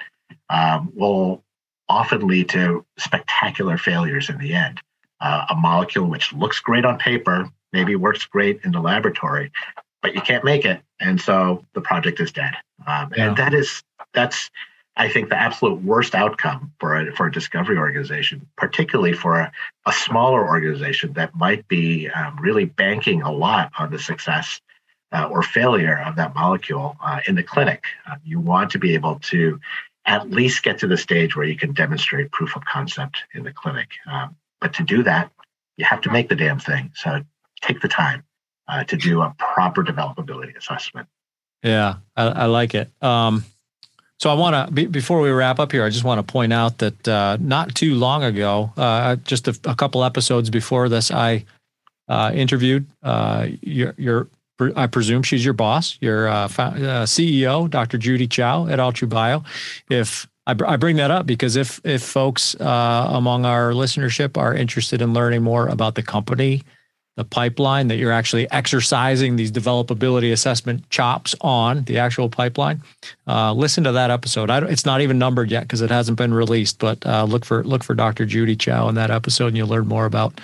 um, 0.54 0.92
will 0.96 1.44
often 1.90 2.28
lead 2.28 2.48
to 2.50 2.86
spectacular 2.98 3.78
failures 3.78 4.30
in 4.30 4.38
the 4.38 4.54
end. 4.54 4.80
Uh, 5.20 5.46
a 5.50 5.56
molecule 5.56 6.08
which 6.08 6.32
looks 6.34 6.60
great 6.60 6.86
on 6.86 6.98
paper, 6.98 7.50
maybe 7.72 7.96
works 7.96 8.26
great 8.26 8.60
in 8.64 8.72
the 8.72 8.80
laboratory, 8.80 9.52
but 10.02 10.14
you 10.14 10.22
can't 10.22 10.44
make 10.44 10.66
it, 10.66 10.82
and 11.00 11.20
so 11.20 11.66
the 11.74 11.82
project 11.82 12.20
is 12.20 12.32
dead. 12.32 12.54
Um, 12.86 13.12
yeah. 13.16 13.28
And 13.28 13.38
that 13.38 13.54
is 13.54 13.84
that's 14.14 14.52
I 14.96 15.10
think 15.10 15.30
the 15.30 15.40
absolute 15.40 15.82
worst 15.82 16.14
outcome 16.14 16.72
for 16.80 16.96
a, 16.96 17.12
for 17.16 17.26
a 17.26 17.32
discovery 17.32 17.78
organization, 17.78 18.48
particularly 18.58 19.14
for 19.14 19.40
a, 19.40 19.52
a 19.88 19.94
smaller 19.94 20.48
organization 20.48 21.14
that 21.14 21.36
might 21.36 21.68
be 21.68 22.10
um, 22.10 22.38
really 22.40 22.66
banking 22.66 23.24
a 23.24 23.32
lot 23.32 23.72
on 23.80 23.90
the 23.90 23.98
success 23.98 24.62
uh, 25.12 25.28
or 25.32 25.42
failure 25.42 26.00
of 26.06 26.16
that 26.18 26.36
molecule 26.36 26.96
uh, 27.04 27.22
in 27.28 27.36
the 27.36 27.44
clinic. 27.44 27.86
Uh, 28.10 28.16
you 28.24 28.40
want 28.40 28.70
to 28.72 28.80
be 28.80 28.94
able 28.94 29.16
to 29.20 29.60
at 30.06 30.30
least 30.30 30.64
get 30.64 30.80
to 30.80 30.88
the 30.88 30.98
stage 30.98 31.36
where 31.36 31.46
you 31.46 31.56
can 31.56 31.74
demonstrate 31.74 32.32
proof 32.32 32.56
of 32.56 32.66
concept 32.66 33.24
in 33.34 33.44
the 33.44 33.54
clinic. 33.54 33.90
Um, 34.12 34.36
but 34.60 34.74
to 34.76 34.84
do 34.84 35.04
that, 35.04 35.32
you 35.78 35.86
have 35.86 36.02
to 36.02 36.12
make 36.12 36.30
the 36.30 36.36
damn 36.36 36.60
thing. 36.60 36.92
So 36.96 37.22
take 37.62 37.82
the 37.82 37.88
time 37.88 38.24
uh, 38.68 38.84
to 38.86 38.98
do 38.98 39.22
a 39.22 39.34
proper 39.38 39.84
developability 39.84 40.56
assessment. 40.58 41.08
Yeah, 41.64 41.96
I, 42.16 42.24
I 42.24 42.46
like 42.46 42.76
it. 42.76 42.92
Um, 43.02 43.46
so 44.20 44.30
I 44.30 44.34
want 44.36 44.68
to 44.68 44.74
be, 44.74 44.86
before 44.86 45.22
we 45.22 45.32
wrap 45.32 45.60
up 45.60 45.72
here, 45.72 45.84
I 45.84 45.90
just 45.90 46.04
want 46.04 46.26
to 46.26 46.32
point 46.32 46.54
out 46.54 46.78
that 46.80 47.08
uh, 47.08 47.38
not 47.40 47.76
too 47.76 47.96
long 47.96 48.24
ago, 48.24 48.72
uh, 48.78 49.16
just 49.18 49.48
a, 49.48 49.60
a, 49.66 49.76
couple 49.76 50.04
episodes 50.04 50.50
before 50.50 50.88
this, 50.88 51.12
I 51.12 51.46
uh, 52.08 52.32
interviewed 52.34 52.86
uh, 53.02 53.48
your, 53.62 53.94
your 53.98 54.28
I 54.76 54.88
presume 54.88 55.24
she's 55.24 55.44
your 55.44 55.54
boss, 55.54 55.98
your 56.00 56.28
uh, 56.28 56.46
uh, 56.46 56.50
CEO, 57.06 57.70
Dr. 57.70 57.98
Judy 57.98 58.28
Chou 58.28 58.68
at 58.70 59.10
Bio. 59.10 59.44
If 59.90 60.28
I, 60.46 60.52
I, 60.52 60.76
bring 60.78 60.98
that 60.98 61.10
up 61.10 61.26
because 61.26 61.56
if 61.56 61.82
if 61.84 62.04
folks 62.04 62.56
uh, 62.60 63.08
among 63.10 63.46
our 63.46 63.72
listenership 63.72 64.38
are 64.38 64.54
interested 64.54 65.02
in 65.02 65.14
learning 65.14 65.42
more 65.42 65.68
about 65.68 65.96
the 65.96 66.04
company 66.04 66.64
the 67.16 67.24
pipeline 67.24 67.90
that 67.90 67.98
you're 67.98 68.12
actually 68.12 68.50
exercising 68.52 69.36
these 69.36 69.52
developability 69.52 70.32
assessment 70.32 70.90
chops 70.90 71.36
on 71.42 71.84
the 71.84 72.00
actual 72.00 72.28
pipeline, 72.28 72.82
uh, 73.28 73.54
listen 73.54 73.84
to 73.84 73.92
that 73.92 74.10
episode. 74.10 74.50
it's 74.50 74.86
not 74.86 75.02
even 75.02 75.20
numbered 75.20 75.52
yet 75.52 75.62
because 75.62 75.82
it 75.82 75.92
hasn't 75.92 76.18
been 76.18 76.34
released, 76.34 76.80
but 76.80 77.06
uh, 77.06 77.24
look 77.24 77.46
for 77.46 77.64
look 77.64 77.84
for 77.84 77.94
Dr. 77.94 78.26
Judy 78.26 78.56
Chou 78.56 78.90
in 78.90 78.96
that 78.96 79.12
episode, 79.12 79.48
and 79.48 79.58
you'll 79.58 79.68
learn 79.68 79.88
more 79.88 80.06
about 80.06 80.42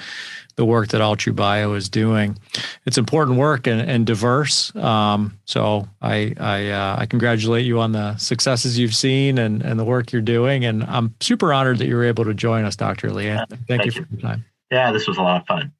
the 0.59 0.65
work 0.65 0.89
that 0.89 0.99
Altru 0.99 1.33
Bio 1.33 1.73
is 1.73 1.87
doing. 1.87 2.37
It's 2.85 2.97
important 2.97 3.37
work 3.37 3.65
and, 3.65 3.79
and 3.79 4.05
diverse. 4.05 4.75
Um, 4.75 5.39
so 5.45 5.87
I 6.01 6.33
I, 6.37 6.69
uh, 6.69 6.95
I 6.99 7.05
congratulate 7.05 7.65
you 7.65 7.79
on 7.79 7.93
the 7.93 8.17
successes 8.17 8.77
you've 8.77 8.93
seen 8.93 9.37
and 9.37 9.61
and 9.61 9.79
the 9.79 9.85
work 9.85 10.11
you're 10.11 10.21
doing, 10.21 10.65
and 10.65 10.83
I'm 10.83 11.15
super 11.21 11.53
honored 11.53 11.77
that 11.77 11.87
you 11.87 11.95
were 11.95 12.03
able 12.03 12.25
to 12.25 12.33
join 12.33 12.65
us, 12.65 12.75
Dr. 12.75 13.09
Lee. 13.09 13.27
Thank, 13.27 13.67
Thank 13.69 13.85
you 13.85 13.91
for 13.91 14.05
your 14.11 14.19
time. 14.19 14.43
Yeah, 14.69 14.91
this 14.91 15.07
was 15.07 15.17
a 15.17 15.21
lot 15.21 15.39
of 15.39 15.47
fun. 15.47 15.71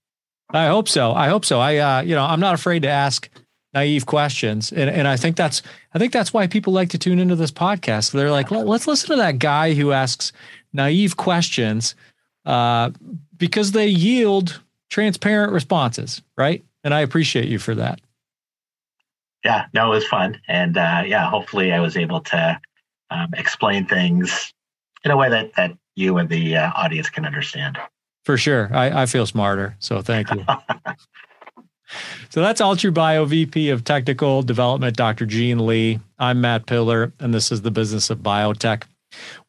I 0.52 0.68
hope 0.68 0.88
so. 0.88 1.12
I 1.12 1.28
hope 1.28 1.44
so. 1.44 1.60
I, 1.60 1.76
uh, 1.76 2.02
you 2.02 2.16
know, 2.16 2.24
I'm 2.24 2.40
not 2.40 2.56
afraid 2.56 2.84
to 2.84 2.90
ask 2.90 3.30
naive 3.74 4.06
questions, 4.06 4.72
and 4.72 4.90
and 4.90 5.10
I 5.10 5.18
think 5.18 5.36
that's 5.36 5.62
I 5.94 6.00
think 6.00 6.14
that's 6.14 6.34
why 6.34 6.48
people 6.48 6.72
like 6.72 6.88
to 6.92 6.98
tune 6.98 7.20
into 7.20 7.36
this 7.36 7.52
podcast. 7.52 8.14
They're 8.14 8.32
like, 8.32 8.50
let's 8.50 8.88
listen 8.88 9.10
to 9.10 9.18
that 9.18 9.40
guy 9.40 9.74
who 9.74 9.92
asks 9.92 10.32
naive 10.72 11.18
questions, 11.18 11.96
uh, 12.46 12.92
because 13.38 13.74
they 13.74 13.88
yield 13.88 14.62
transparent 14.90 15.54
responses, 15.54 16.22
right? 16.38 16.64
And 16.84 16.94
I 16.94 17.02
appreciate 17.02 17.48
you 17.48 17.60
for 17.60 17.76
that. 17.76 18.00
Yeah, 19.44 19.66
no, 19.74 19.88
it 19.88 19.96
was 19.96 20.08
fun, 20.08 20.40
and 20.50 20.78
uh, 20.78 21.04
yeah, 21.06 21.30
hopefully, 21.30 21.72
I 21.72 21.80
was 21.80 21.96
able 21.96 22.20
to 22.22 22.60
um, 23.10 23.30
explain 23.38 23.86
things 23.86 24.54
in 25.06 25.12
a 25.12 25.18
way 25.18 25.30
that 25.30 25.54
that 25.56 25.78
you 25.96 26.18
and 26.18 26.30
the 26.30 26.58
uh, 26.58 26.72
audience 26.76 27.10
can 27.10 27.26
understand. 27.26 27.78
For 28.26 28.38
sure. 28.38 28.70
I, 28.74 29.04
I 29.04 29.06
feel 29.06 29.26
smarter. 29.26 29.76
So 29.80 30.02
thank 30.02 30.30
you. 30.32 30.46
so 32.30 32.42
that's 32.42 32.62
Altru 32.62 32.94
Bio 32.94 33.26
VP 33.26 33.70
of 33.70 33.84
Technical 33.84 34.42
Development, 34.44 34.96
Dr. 34.96 35.26
Gene 35.26 35.66
Lee. 35.66 36.00
I'm 36.18 36.42
Matt 36.42 36.66
Pillar, 36.66 37.14
and 37.20 37.34
this 37.34 37.52
is 37.52 37.62
the 37.62 37.72
business 37.72 38.10
of 38.10 38.20
biotech. 38.20 38.84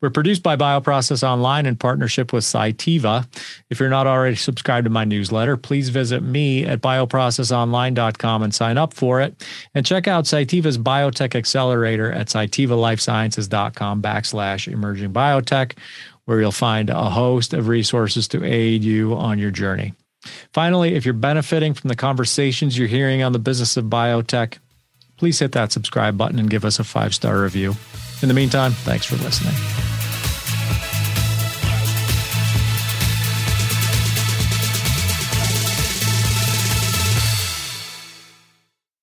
We're 0.01 0.11
produced 0.11 0.43
by 0.43 0.57
Bioprocess 0.57 1.23
Online 1.23 1.67
in 1.67 1.77
partnership 1.77 2.33
with 2.33 2.45
Cytiva. 2.45 3.27
If 3.69 3.81
you're 3.81 3.91
not 3.91 4.07
already 4.07 4.37
subscribed 4.37 4.85
to 4.85 4.91
my 4.91 5.05
newsletter, 5.05 5.57
please 5.57 5.91
visit 5.91 6.23
me 6.23 6.65
at 6.65 6.81
bioprocessonline.com 6.81 8.43
and 8.43 8.55
sign 8.55 8.79
up 8.79 8.95
for 8.95 9.21
it. 9.21 9.47
And 9.75 9.85
check 9.85 10.09
out 10.09 10.25
Cytiva's 10.25 10.79
Biotech 10.79 11.35
Accelerator 11.35 12.11
at 12.13 12.29
cytivalifesciences.com 12.29 14.03
backslash 14.03 14.73
emerging 14.73 15.13
biotech 15.13 15.73
where 16.25 16.41
you'll 16.41 16.53
find 16.53 16.91
a 16.91 17.11
host 17.11 17.53
of 17.53 17.69
resources 17.69 18.29
to 18.29 18.45
aid 18.45 18.85
you 18.85 19.15
on 19.15 19.39
your 19.39 19.51
journey. 19.51 19.93
Finally, 20.53 20.95
if 20.95 21.05
you're 21.05 21.15
benefiting 21.15 21.75
from 21.75 21.89
the 21.89 21.97
conversations 21.97 22.79
you're 22.79 22.87
hearing 22.87 23.23
on 23.23 23.33
the 23.33 23.39
business 23.39 23.77
of 23.77 23.87
biotech, 23.87 24.59
please 25.17 25.39
hit 25.39 25.53
that 25.53 25.73
subscribe 25.73 26.17
button 26.17 26.39
and 26.39 26.51
give 26.51 26.65
us 26.65 26.79
a 26.79 26.85
five 26.85 27.15
star 27.15 27.43
review. 27.43 27.75
In 28.23 28.29
the 28.29 28.35
meantime, 28.35 28.73
thanks 28.73 29.07
for 29.07 29.17
listening. 29.17 29.90